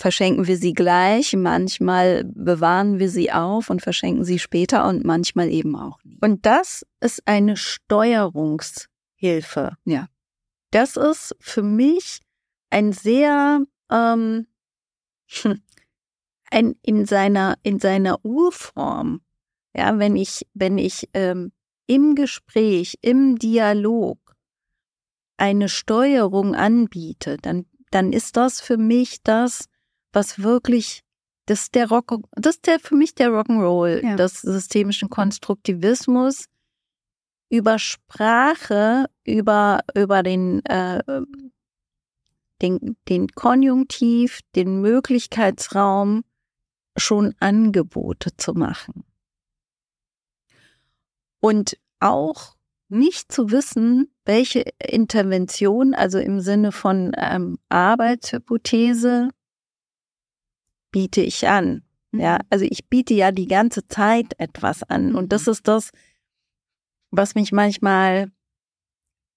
verschenken 0.00 0.46
wir 0.46 0.56
sie 0.56 0.72
gleich, 0.72 1.34
manchmal 1.36 2.24
bewahren 2.24 2.98
wir 2.98 3.10
sie 3.10 3.30
auf 3.32 3.68
und 3.68 3.82
verschenken 3.82 4.24
sie 4.24 4.38
später 4.38 4.88
und 4.88 5.04
manchmal 5.04 5.50
eben 5.50 5.76
auch 5.76 6.02
nicht. 6.04 6.24
Und 6.24 6.46
das 6.46 6.86
ist 7.00 7.20
eine 7.26 7.58
Steuerungshilfe. 7.58 9.76
Ja. 9.84 10.06
Das 10.70 10.96
ist 10.96 11.36
für 11.38 11.62
mich 11.62 12.22
ein 12.70 12.92
sehr 12.92 13.60
ähm, 13.90 14.46
ein 16.50 16.76
in 16.80 17.04
seiner 17.04 17.56
in 17.62 17.78
seiner 17.78 18.24
Urform. 18.24 19.20
Ja, 19.76 19.98
wenn 19.98 20.16
ich 20.16 20.46
wenn 20.54 20.78
ich 20.78 21.10
ähm, 21.12 21.52
im 21.86 22.14
Gespräch, 22.14 22.96
im 23.02 23.38
Dialog 23.38 24.18
eine 25.36 25.68
Steuerung 25.68 26.54
anbiete, 26.54 27.36
dann 27.36 27.66
dann 27.90 28.14
ist 28.14 28.38
das 28.38 28.62
für 28.62 28.78
mich 28.78 29.22
das, 29.22 29.68
was 30.12 30.42
wirklich, 30.42 31.02
das 31.46 31.62
ist 31.62 31.74
der 31.74 31.88
Rock, 31.88 32.22
das 32.32 32.56
ist 32.56 32.66
der 32.66 32.80
für 32.80 32.94
mich 32.94 33.14
der 33.14 33.30
Rock'n'Roll 33.30 34.04
ja. 34.04 34.16
des 34.16 34.40
systemischen 34.40 35.10
Konstruktivismus 35.10 36.46
über 37.48 37.78
Sprache, 37.78 39.06
über 39.24 39.80
über 39.94 40.22
den 40.22 40.64
äh, 40.66 41.02
den 42.62 42.96
den 43.08 43.28
Konjunktiv, 43.28 44.40
den 44.54 44.80
Möglichkeitsraum 44.80 46.22
schon 46.96 47.34
Angebote 47.40 48.36
zu 48.36 48.52
machen. 48.52 49.04
Und 51.40 51.78
auch 52.00 52.54
nicht 52.88 53.32
zu 53.32 53.50
wissen, 53.50 54.12
welche 54.24 54.64
Intervention, 54.78 55.94
also 55.94 56.18
im 56.18 56.40
Sinne 56.40 56.72
von 56.72 57.12
ähm, 57.16 57.58
Arbeitshypothese, 57.68 59.30
biete 60.90 61.20
ich 61.20 61.48
an? 61.48 61.82
Ja, 62.12 62.34
mhm. 62.34 62.46
also 62.50 62.64
ich 62.68 62.88
biete 62.88 63.14
ja 63.14 63.32
die 63.32 63.46
ganze 63.46 63.86
Zeit 63.86 64.34
etwas 64.38 64.82
an. 64.82 65.14
Und 65.14 65.32
das 65.32 65.46
mhm. 65.46 65.52
ist 65.52 65.68
das, 65.68 65.90
was 67.10 67.34
mich 67.34 67.52
manchmal 67.52 68.30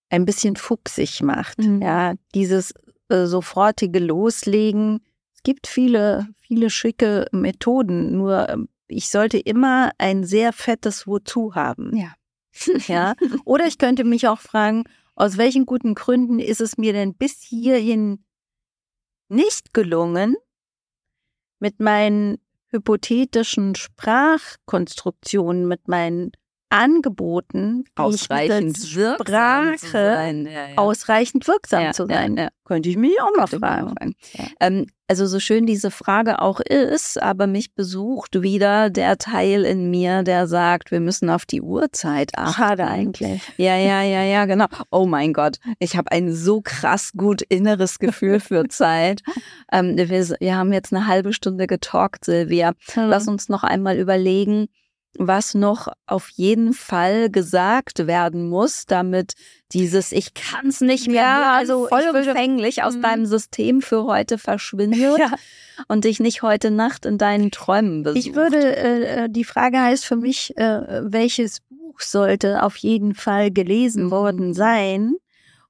ein 0.10 0.26
bisschen 0.26 0.56
fuchsig 0.56 1.22
macht. 1.22 1.60
Mhm. 1.60 1.82
Ja, 1.82 2.14
dieses 2.36 2.74
äh, 3.10 3.26
sofortige 3.26 4.00
Loslegen. 4.00 5.02
Es 5.36 5.44
gibt 5.44 5.68
viele, 5.68 6.28
viele 6.40 6.70
schicke 6.70 7.28
Methoden, 7.32 8.16
nur 8.18 8.50
äh, 8.50 8.58
ich 8.88 9.10
sollte 9.10 9.40
immer 9.40 9.92
ein 9.98 10.24
sehr 10.24 10.54
fettes 10.54 11.08
Wozu 11.08 11.56
haben. 11.56 11.96
Ja. 11.96 12.14
ja. 12.88 13.14
Oder 13.46 13.68
ich 13.68 13.78
könnte 13.78 14.04
mich 14.04 14.28
auch 14.28 14.40
fragen, 14.40 14.84
aus 15.16 15.38
welchen 15.38 15.66
guten 15.66 15.96
Gründen 15.96 16.40
ist 16.40 16.62
es 16.62 16.78
mir 16.78 16.94
denn 16.94 17.14
bis 17.16 17.42
hierhin 17.42 18.24
nicht 19.30 19.74
gelungen, 19.74 20.36
mit 21.64 21.80
meinen 21.80 22.40
hypothetischen 22.72 23.76
Sprachkonstruktionen, 23.76 25.66
mit 25.66 25.88
meinen 25.88 26.34
Angeboten, 26.74 27.84
ausreichend 27.94 28.96
wirksam 28.96 29.76
Sprache 29.76 29.88
sein. 29.92 30.46
Ja, 30.48 30.70
ja. 30.70 30.78
ausreichend 30.78 31.48
wirksam 31.48 31.84
ja, 31.84 31.92
zu 31.92 32.08
sein. 32.08 32.50
Könnte 32.66 32.90
ich 32.90 32.98
mich 32.98 33.14
auch 33.22 33.36
mal 33.38 33.46
fragen. 33.46 34.16
Ähm, 34.60 34.88
also 35.08 35.28
so 35.28 35.40
schön 35.40 35.68
diese 35.68 35.92
Frage 35.92 36.42
auch 36.42 36.60
ist, 36.60 37.22
aber 37.22 37.46
mich 37.46 37.76
besucht 37.76 38.42
wieder 38.42 38.90
der 38.90 39.20
Teil 39.20 39.66
in 39.66 39.92
mir, 39.92 40.24
der 40.24 40.48
sagt, 40.48 40.90
wir 40.90 41.00
müssen 41.00 41.30
auf 41.30 41.46
die 41.46 41.62
Uhrzeit 41.62 42.32
achten. 42.36 42.54
Schade 42.54 42.88
eigentlich. 42.88 43.44
Ja, 43.58 43.78
ja, 43.78 44.02
ja, 44.02 44.24
ja, 44.24 44.46
genau. 44.46 44.66
Oh 44.90 45.06
mein 45.06 45.34
Gott, 45.34 45.58
ich 45.78 45.96
habe 45.96 46.12
ein 46.12 46.34
so 46.34 46.62
krass 46.64 47.12
gut 47.16 47.44
inneres 47.44 48.00
Gefühl 48.00 48.40
für 48.40 48.68
Zeit. 48.70 49.22
Ähm, 49.72 49.96
wir, 49.96 50.10
wir, 50.10 50.56
haben 50.56 50.74
jetzt 50.74 50.92
eine 50.92 51.06
halbe 51.06 51.34
Stunde 51.34 51.68
getalkt, 51.68 52.26
Silvia. 52.26 52.74
Lass 52.96 53.28
uns 53.28 53.48
noch 53.48 53.62
einmal 53.62 54.00
überlegen, 54.00 54.70
was 55.18 55.54
noch 55.54 55.88
auf 56.08 56.30
jeden 56.30 56.74
Fall 56.74 57.30
gesagt 57.30 58.08
werden 58.08 58.50
muss, 58.50 58.86
damit 58.86 59.34
dieses 59.72 60.12
Ich 60.12 60.34
kann's 60.34 60.82
nicht 60.82 61.08
mehr 61.08 61.22
ja, 61.22 61.56
also 61.56 61.88
vollumfänglich 61.88 62.84
aus 62.84 62.96
mhm. 62.96 63.02
deinem 63.02 63.26
System 63.26 63.82
für 63.82 64.06
heute 64.06 64.38
verschwindet 64.38 65.20
ja. 65.20 65.32
und 65.88 66.06
dich 66.06 66.20
nicht 66.20 66.42
heute 66.42 66.72
Nacht 66.72 67.06
in 67.06 67.18
deinen 67.18 67.52
Träumen 67.52 68.04
besucht. 68.04 68.26
Ich 68.26 68.36
würde, 68.36 68.76
äh, 68.76 69.26
äh, 69.26 69.30
die 69.30 69.44
Frage 69.44 69.80
heißt 69.80 70.06
für 70.06 70.16
mich, 70.16 70.58
äh, 70.58 71.02
welches 71.04 71.62
Buch 71.62 72.00
sollte 72.00 72.64
auf 72.64 72.76
jeden 72.78 73.14
Fall 73.14 73.52
gelesen 73.52 74.12
worden 74.12 74.50
mhm. 74.50 74.54
sein? 74.54 75.16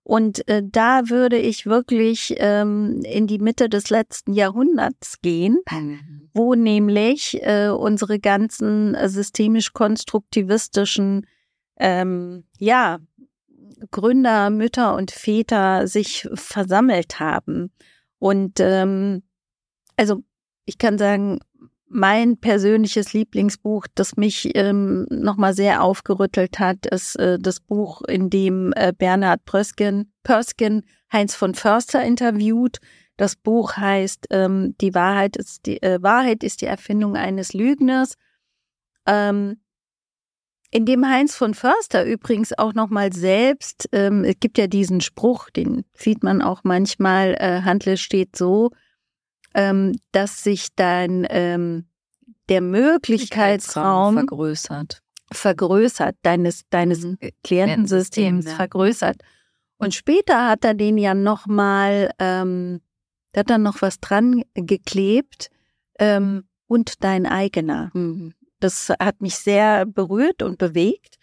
Und 0.04 0.48
äh, 0.50 0.62
da 0.66 1.10
würde 1.10 1.38
ich 1.38 1.66
wirklich 1.66 2.36
ähm, 2.38 3.02
in 3.04 3.26
die 3.26 3.40
Mitte 3.40 3.70
des 3.70 3.90
letzten 3.90 4.34
Jahrhunderts 4.34 5.22
gehen, 5.22 5.60
mhm. 5.72 6.30
wo 6.34 6.56
nämlich 6.56 7.42
äh, 7.42 7.70
unsere 7.70 8.20
ganzen 8.20 8.96
äh, 8.96 9.08
systemisch-konstruktivistischen 9.08 11.26
ähm, 11.78 12.44
ja, 12.60 13.00
Gründer, 13.92 14.50
Mütter 14.50 14.96
und 14.96 15.12
Väter 15.12 15.88
sich 15.88 16.28
versammelt 16.34 17.22
haben. 17.22 17.72
Und 18.20 18.60
ähm, 18.60 19.24
also 19.96 20.22
ich 20.66 20.78
kann 20.78 20.98
sagen, 20.98 21.40
mein 21.94 22.38
persönliches 22.38 23.14
Lieblingsbuch, 23.14 23.88
das 23.96 24.18
mich 24.18 24.56
ähm, 24.56 25.06
nochmal 25.10 25.54
sehr 25.54 25.84
aufgerüttelt 25.84 26.60
hat, 26.60 26.86
ist 26.88 27.16
äh, 27.18 27.38
das 27.40 27.60
Buch, 27.60 28.02
in 28.02 28.30
dem 28.30 28.74
äh, 28.76 28.94
Bernhard 28.98 29.46
Prösken, 29.46 30.12
Pörsken 30.24 30.84
Heinz 31.12 31.36
von 31.36 31.54
Förster 31.54 32.04
interviewt. 32.04 32.80
Das 33.18 33.36
Buch 33.36 33.78
heißt 33.78 34.28
ähm, 34.32 34.76
Die 34.82 34.96
Wahrheit 34.96 35.38
ist 35.38 35.68
die 35.68 35.82
äh, 35.84 36.02
Wahrheit 36.02 36.44
ist 36.44 36.62
die 36.62 36.66
Erfindung 36.66 37.16
eines 37.16 37.54
Lügners. 37.54 38.16
Ähm, 39.06 39.58
in 40.72 40.88
dem 40.88 41.08
Heinz 41.08 41.36
von 41.36 41.54
Förster 41.54 42.04
übrigens 42.04 42.58
auch 42.58 42.74
nochmal 42.74 43.14
selbst, 43.14 43.88
ähm, 43.92 44.24
es 44.24 44.40
gibt 44.40 44.58
ja 44.58 44.66
diesen 44.66 45.02
Spruch, 45.02 45.52
den 45.52 45.86
sieht 45.94 46.24
man 46.24 46.42
auch 46.42 46.62
manchmal, 46.64 47.36
äh, 47.36 47.62
Handel 47.62 47.98
steht 47.98 48.36
so, 48.36 48.72
ähm, 49.54 49.98
dass 50.12 50.44
sich 50.44 50.70
dann 50.76 51.26
ähm, 51.30 51.86
der 52.50 52.62
Möglichkeitsraum 52.62 54.16
vergrößert. 54.16 55.02
Vergrößert, 55.32 56.16
deines, 56.22 56.64
deines 56.70 57.04
mhm. 57.04 57.18
Klientensystems 57.44 58.46
ja. 58.46 58.56
vergrößert. 58.56 59.18
Und 59.78 59.94
später 59.94 60.48
hat 60.48 60.64
er 60.64 60.74
den 60.74 60.98
ja 60.98 61.14
nochmal, 61.14 62.12
ähm, 62.20 62.82
da 63.32 63.40
hat 63.40 63.50
er 63.50 63.58
noch 63.58 63.82
was 63.82 64.00
dran 64.00 64.44
geklebt 64.54 65.50
ähm, 66.00 66.46
und 66.68 67.04
dein 67.04 67.26
eigener. 67.26 67.92
Mhm. 67.94 68.34
Das 68.60 68.90
hat 69.00 69.22
mich 69.22 69.36
sehr 69.36 69.86
berührt 69.86 70.42
und 70.42 70.58
bewegt. 70.58 71.18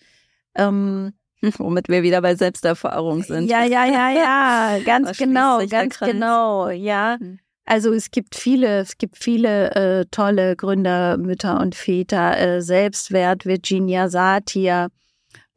Ähm, 0.54 1.12
Womit 1.58 1.88
wir 1.88 2.02
wieder 2.02 2.20
bei 2.20 2.34
Selbsterfahrung 2.34 3.22
sind. 3.22 3.48
Ja, 3.48 3.64
ja, 3.64 3.86
ja, 3.86 4.10
ja, 4.10 4.78
ganz 4.84 5.16
genau, 5.16 5.64
ganz 5.66 5.98
genau, 5.98 6.68
ja. 6.68 7.16
Mhm. 7.18 7.38
Also 7.64 7.92
es 7.92 8.10
gibt 8.10 8.34
viele, 8.34 8.80
es 8.80 8.98
gibt 8.98 9.16
viele 9.16 9.70
äh, 9.74 10.06
tolle 10.10 10.56
Gründer, 10.56 11.16
Mütter 11.18 11.60
und 11.60 11.74
Väter. 11.74 12.38
Äh, 12.38 12.62
Selbstwert, 12.62 13.46
Virginia 13.46 14.08
Satir, 14.08 14.88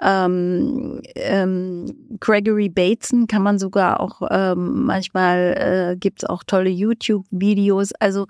ähm, 0.04 1.02
ähm, 1.16 2.18
Gregory 2.20 2.70
Bateson 2.70 3.28
kann 3.28 3.42
man 3.42 3.58
sogar 3.58 4.00
auch 4.00 4.22
ähm, 4.30 4.86
manchmal 4.86 5.94
äh, 5.94 5.98
gibt 5.98 6.24
es 6.24 6.30
auch 6.30 6.44
tolle 6.44 6.70
YouTube-Videos. 6.70 7.94
Also 8.00 8.28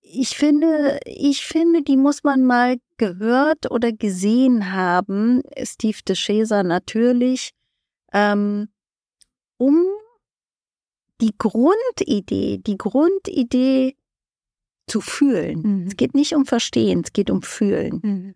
ich 0.00 0.30
finde, 0.30 0.98
ich 1.04 1.44
finde, 1.44 1.82
die 1.82 1.98
muss 1.98 2.24
man 2.24 2.44
mal 2.44 2.76
gehört 2.96 3.70
oder 3.70 3.92
gesehen 3.92 4.72
haben. 4.72 5.42
Steve 5.62 5.98
DeShazer 6.08 6.62
natürlich, 6.62 7.52
ähm, 8.14 8.68
um 9.58 9.84
die 11.20 11.34
Grundidee, 11.36 12.58
die 12.58 12.78
Grundidee 12.78 13.96
zu 14.86 15.00
fühlen. 15.00 15.62
Mhm. 15.62 15.86
Es 15.88 15.96
geht 15.96 16.14
nicht 16.14 16.34
um 16.34 16.46
Verstehen, 16.46 17.02
es 17.04 17.12
geht 17.12 17.30
um 17.30 17.42
Fühlen. 17.42 18.00
Mhm. 18.02 18.34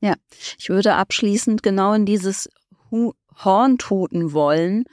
Ja, 0.00 0.14
ich 0.58 0.68
würde 0.68 0.94
abschließend 0.94 1.62
genau 1.62 1.92
in 1.92 2.06
dieses 2.06 2.48
Horn 2.90 3.78
tuten 3.78 4.32
wollen. 4.32 4.84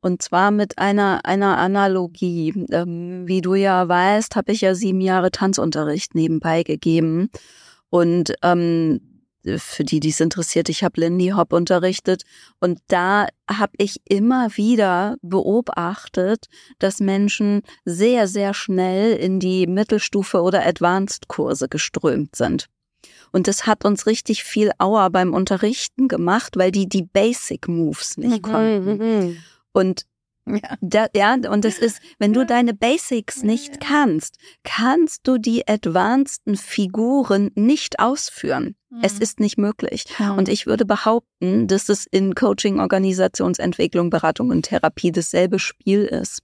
Und 0.00 0.20
zwar 0.20 0.50
mit 0.50 0.78
einer, 0.78 1.20
einer 1.24 1.58
Analogie. 1.58 2.66
Ähm, 2.70 3.26
wie 3.26 3.40
du 3.40 3.54
ja 3.54 3.88
weißt, 3.88 4.34
habe 4.34 4.52
ich 4.52 4.60
ja 4.60 4.74
sieben 4.74 5.00
Jahre 5.00 5.30
Tanzunterricht 5.30 6.14
nebenbei 6.14 6.64
gegeben. 6.64 7.30
Und 7.88 8.34
ähm, 8.42 9.11
für 9.56 9.84
die, 9.84 10.00
die 10.00 10.10
es 10.10 10.20
interessiert, 10.20 10.68
ich 10.68 10.84
habe 10.84 11.00
Lindy 11.00 11.30
Hop 11.30 11.52
unterrichtet 11.52 12.22
und 12.60 12.78
da 12.88 13.26
habe 13.50 13.72
ich 13.78 14.00
immer 14.08 14.56
wieder 14.56 15.16
beobachtet, 15.22 16.46
dass 16.78 17.00
Menschen 17.00 17.62
sehr, 17.84 18.28
sehr 18.28 18.54
schnell 18.54 19.14
in 19.14 19.40
die 19.40 19.66
Mittelstufe 19.66 20.42
oder 20.42 20.64
Advanced-Kurse 20.66 21.68
geströmt 21.68 22.36
sind. 22.36 22.66
Und 23.32 23.48
das 23.48 23.66
hat 23.66 23.84
uns 23.84 24.06
richtig 24.06 24.44
viel 24.44 24.70
Auer 24.78 25.10
beim 25.10 25.34
Unterrichten 25.34 26.06
gemacht, 26.08 26.56
weil 26.56 26.70
die 26.70 26.88
die 26.88 27.02
Basic 27.02 27.66
Moves 27.66 28.16
nicht 28.18 28.46
mhm, 28.46 28.52
konnten. 28.52 28.96
Mhm. 28.96 29.36
Und 29.72 30.06
ja. 30.46 30.76
Da, 30.80 31.06
ja, 31.14 31.34
und 31.34 31.64
es 31.64 31.78
ist, 31.78 32.00
wenn 32.18 32.32
du 32.32 32.44
deine 32.44 32.74
Basics 32.74 33.42
nicht 33.42 33.80
kannst, 33.80 34.38
kannst 34.64 35.26
du 35.26 35.38
die 35.38 35.66
advanceden 35.68 36.56
Figuren 36.56 37.50
nicht 37.54 38.00
ausführen. 38.00 38.76
Mhm. 38.90 39.00
Es 39.02 39.18
ist 39.18 39.40
nicht 39.40 39.58
möglich. 39.58 40.04
Mhm. 40.18 40.32
Und 40.32 40.48
ich 40.48 40.66
würde 40.66 40.84
behaupten, 40.84 41.68
dass 41.68 41.88
es 41.88 42.06
in 42.06 42.34
Coaching, 42.34 42.80
Organisationsentwicklung, 42.80 44.10
Beratung 44.10 44.50
und 44.50 44.62
Therapie 44.62 45.12
dasselbe 45.12 45.58
Spiel 45.58 46.04
ist. 46.04 46.40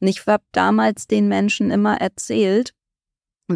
Und 0.00 0.08
ich 0.08 0.26
habe 0.26 0.44
damals 0.52 1.06
den 1.06 1.28
Menschen 1.28 1.70
immer 1.70 2.00
erzählt, 2.00 2.74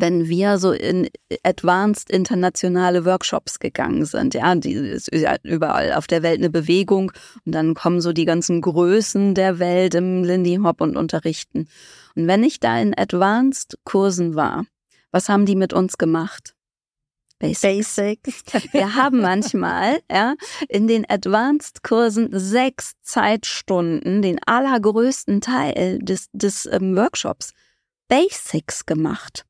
wenn 0.00 0.28
wir 0.28 0.58
so 0.58 0.72
in 0.72 1.08
advanced 1.42 2.10
internationale 2.10 3.04
Workshops 3.04 3.58
gegangen 3.58 4.04
sind, 4.04 4.34
ja, 4.34 4.54
die 4.54 4.72
ist 4.72 5.10
überall 5.42 5.92
auf 5.92 6.06
der 6.06 6.22
Welt 6.22 6.38
eine 6.38 6.50
Bewegung 6.50 7.12
und 7.44 7.52
dann 7.52 7.74
kommen 7.74 8.00
so 8.00 8.12
die 8.12 8.24
ganzen 8.24 8.60
Größen 8.60 9.34
der 9.34 9.58
Welt 9.58 9.94
im 9.94 10.24
Lindy 10.24 10.58
Hop 10.62 10.80
und 10.80 10.96
unterrichten. 10.96 11.68
Und 12.14 12.26
wenn 12.26 12.44
ich 12.44 12.60
da 12.60 12.78
in 12.80 12.96
advanced 12.96 13.78
Kursen 13.84 14.34
war, 14.34 14.64
was 15.10 15.28
haben 15.28 15.46
die 15.46 15.56
mit 15.56 15.72
uns 15.72 15.98
gemacht? 15.98 16.56
Basics. 17.38 17.96
Basics. 17.96 18.44
Wir 18.72 18.94
haben 18.94 19.20
manchmal 19.20 20.00
ja, 20.10 20.34
in 20.68 20.86
den 20.86 21.08
Advanced-Kursen 21.08 22.30
sechs 22.32 22.92
Zeitstunden, 23.02 24.22
den 24.22 24.38
allergrößten 24.46 25.40
Teil 25.42 25.98
des, 25.98 26.28
des 26.32 26.66
ähm, 26.66 26.96
Workshops, 26.96 27.52
Basics 28.08 28.86
gemacht. 28.86 29.44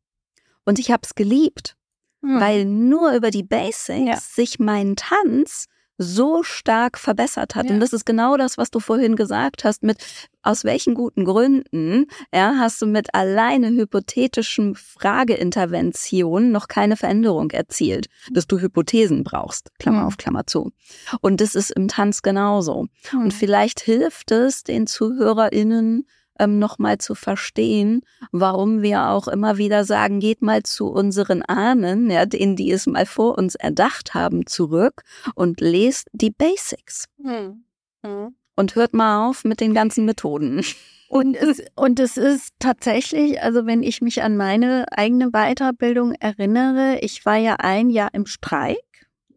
Und 0.67 0.79
ich 0.79 0.91
habe 0.91 1.03
es 1.05 1.15
geliebt, 1.15 1.77
mhm. 2.21 2.41
weil 2.41 2.65
nur 2.67 3.13
über 3.13 3.31
die 3.31 3.45
Basics 3.45 4.07
ja. 4.07 4.17
sich 4.19 4.59
mein 4.59 4.97
Tanz 4.97 5.69
so 5.99 6.43
stark 6.43 6.99
verbessert 6.99 7.55
hat. 7.55 7.67
Ja. 7.67 7.73
Und 7.73 7.81
das 7.81 7.93
ist 7.93 8.05
genau 8.05 8.37
das, 8.37 8.59
was 8.59 8.71
du 8.71 8.81
vorhin 8.81 9.17
gesagt 9.17 9.65
hast, 9.65 9.83
mit 9.83 9.99
aus 10.43 10.65
welchen 10.65 10.95
guten 10.95 11.25
Gründen 11.25 12.07
ja, 12.35 12.57
hast 12.59 12.83
du 12.83 12.87
mit 12.87 13.15
alleine 13.15 13.69
hypothetischen 13.71 14.75
Frageinterventionen 14.75 16.53
noch 16.53 16.69
keine 16.69 16.97
Veränderung 16.97 17.51
erzielt, 17.51 18.09
dass 18.31 18.47
du 18.47 18.59
Hypothesen 18.59 19.25
brauchst, 19.25 19.73
Klammer 19.79 20.03
mhm. 20.03 20.07
auf 20.07 20.17
Klammer 20.19 20.47
zu. 20.47 20.73
Und 21.21 21.41
das 21.41 21.55
ist 21.55 21.71
im 21.71 21.89
Tanz 21.89 22.23
genauso. 22.23 22.87
Mhm. 23.13 23.21
Und 23.21 23.35
vielleicht 23.35 23.81
hilft 23.81 24.31
es 24.31 24.65
den 24.65 24.87
ZuhörerInnen, 24.87 26.07
ähm, 26.39 26.59
nochmal 26.59 26.99
zu 26.99 27.15
verstehen, 27.15 28.03
warum 28.33 28.83
wir 28.83 29.09
auch 29.09 29.29
immer 29.29 29.59
wieder 29.59 29.85
sagen, 29.85 30.21
geht 30.21 30.43
mal 30.43 30.63
zu 30.63 30.89
unseren 30.89 31.43
Ahnen, 31.43 32.11
ja, 32.11 32.27
denen, 32.27 32.57
die 32.57 32.71
es 32.71 32.87
mal 32.87 33.07
vor 33.07 33.39
uns 33.39 33.55
erdacht 33.55 34.15
haben, 34.15 34.47
zurück 34.47 35.03
und 35.35 35.61
lest 35.61 36.09
die 36.13 36.31
Basics. 36.31 37.07
Hm. 37.23 37.65
Hm. 38.05 38.35
Und 38.57 38.75
hört 38.75 38.95
mal 38.95 39.29
auf 39.29 39.45
mit 39.45 39.61
den 39.61 39.75
ganzen 39.75 40.05
Methoden. 40.07 40.63
Und 41.09 41.37
es, 41.37 41.63
und 41.77 42.01
es 42.01 42.17
ist 42.17 42.55
tatsächlich, 42.59 43.43
also 43.43 43.67
wenn 43.67 43.83
ich 43.83 44.01
mich 44.01 44.23
an 44.23 44.37
meine 44.37 44.87
eigene 44.93 45.31
Weiterbildung 45.31 46.13
erinnere, 46.13 46.99
ich 47.01 47.25
war 47.27 47.37
ja 47.37 47.57
ein 47.59 47.91
Jahr 47.91 48.15
im 48.15 48.27
Streik 48.27 48.79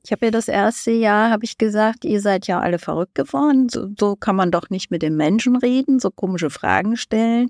ich 0.04 0.12
habe 0.12 0.28
ja 0.28 0.32
das 0.32 0.48
erste 0.48 0.92
Jahr, 0.92 1.30
habe 1.30 1.46
ich 1.46 1.58
gesagt, 1.58 2.06
ihr 2.06 2.22
seid 2.22 2.48
ja 2.48 2.60
alle 2.60 2.80
verrückt 2.80 3.16
geworden. 3.16 3.70
So, 3.70 3.90
so 4.00 4.16
kann 4.16 4.36
man 4.36 4.52
doch 4.52 4.70
nicht 4.70 4.92
mit 4.92 5.02
den 5.02 5.16
Menschen 5.16 5.56
reden, 5.56 6.00
so 6.00 6.10
komische 6.10 6.50
Fragen 6.50 6.98
stellen 6.98 7.50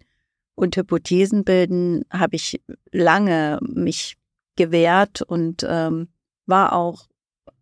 und 0.55 0.75
Hypothesen 0.75 1.43
bilden. 1.43 2.03
Habe 2.11 2.35
ich 2.35 2.61
lange 2.91 3.59
mich 3.61 4.17
gewehrt 4.55 5.21
und 5.21 5.65
ähm, 5.67 6.09
war 6.45 6.73
auch 6.73 7.07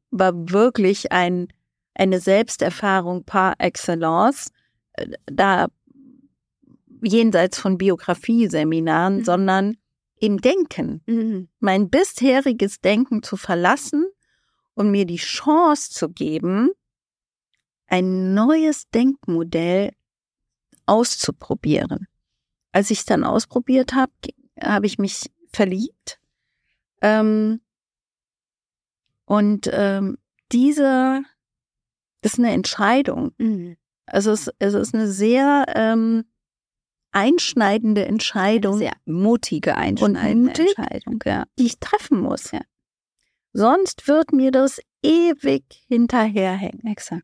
war 0.10 0.34
wirklich 0.50 1.12
ein 1.12 1.48
eine 1.94 2.20
Selbsterfahrung 2.20 3.24
par 3.24 3.56
excellence. 3.60 4.52
Äh, 4.94 5.10
da 5.26 5.68
jenseits 7.04 7.60
von 7.60 7.78
Biografie-Seminaren, 7.78 9.18
mhm. 9.18 9.24
sondern 9.24 9.78
im 10.20 10.42
Denken. 10.42 11.02
Mhm. 11.06 11.50
Mein 11.60 11.90
bisheriges 11.90 12.82
Denken 12.82 13.22
zu 13.22 13.38
verlassen 13.38 14.06
und 14.78 14.92
mir 14.92 15.06
die 15.06 15.18
Chance 15.18 15.90
zu 15.90 16.10
geben, 16.10 16.70
ein 17.88 18.36
neues 18.36 18.88
Denkmodell 18.92 19.94
auszuprobieren. 20.86 22.08
Als 22.72 22.92
ich 22.92 23.00
es 23.00 23.06
dann 23.06 23.24
ausprobiert 23.24 23.96
habe, 23.96 24.12
habe 24.62 24.86
ich 24.86 25.00
mich 25.00 25.32
verliebt. 25.52 26.20
Ähm, 27.02 27.60
und 29.26 29.68
ähm, 29.74 30.20
diese, 30.52 31.24
das 32.22 32.34
ist 32.34 32.40
eine 32.40 32.52
Entscheidung. 32.52 33.32
Mhm. 33.40 33.78
Also 34.06 34.30
es, 34.30 34.52
es 34.60 34.76
ist 34.76 34.94
eine 34.94 35.08
sehr 35.08 35.66
ähm, 35.76 36.24
einschneidende 37.12 38.06
Entscheidung. 38.06 38.78
Sehr 38.78 38.96
mutige, 39.06 39.76
einschneidende 39.76 40.50
mutig, 40.52 40.78
Entscheidung, 40.78 41.20
ja. 41.26 41.46
die 41.58 41.66
ich 41.66 41.80
treffen 41.80 42.20
muss. 42.20 42.52
Ja. 42.52 42.62
Sonst 43.58 44.08
wird 44.08 44.34
mir 44.34 44.52
das 44.52 44.80
ewig 45.02 45.64
hinterherhängen. 45.88 46.86
Exakt. 46.86 47.24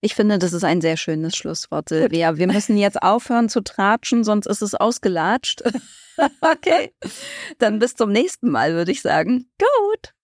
Ich 0.00 0.14
finde, 0.14 0.38
das 0.38 0.52
ist 0.52 0.62
ein 0.62 0.80
sehr 0.80 0.96
schönes 0.96 1.34
Schlusswort, 1.34 1.88
Silvia. 1.88 2.36
Wir 2.36 2.46
müssen 2.46 2.76
jetzt 2.76 3.02
aufhören 3.02 3.48
zu 3.48 3.62
tratschen, 3.62 4.22
sonst 4.22 4.46
ist 4.46 4.62
es 4.62 4.76
ausgelatscht. 4.76 5.62
okay. 6.40 6.94
Dann 7.58 7.78
bis 7.78 7.94
zum 7.94 8.12
nächsten 8.12 8.50
Mal, 8.50 8.74
würde 8.74 8.92
ich 8.92 9.02
sagen. 9.02 9.50
Gut. 9.58 10.14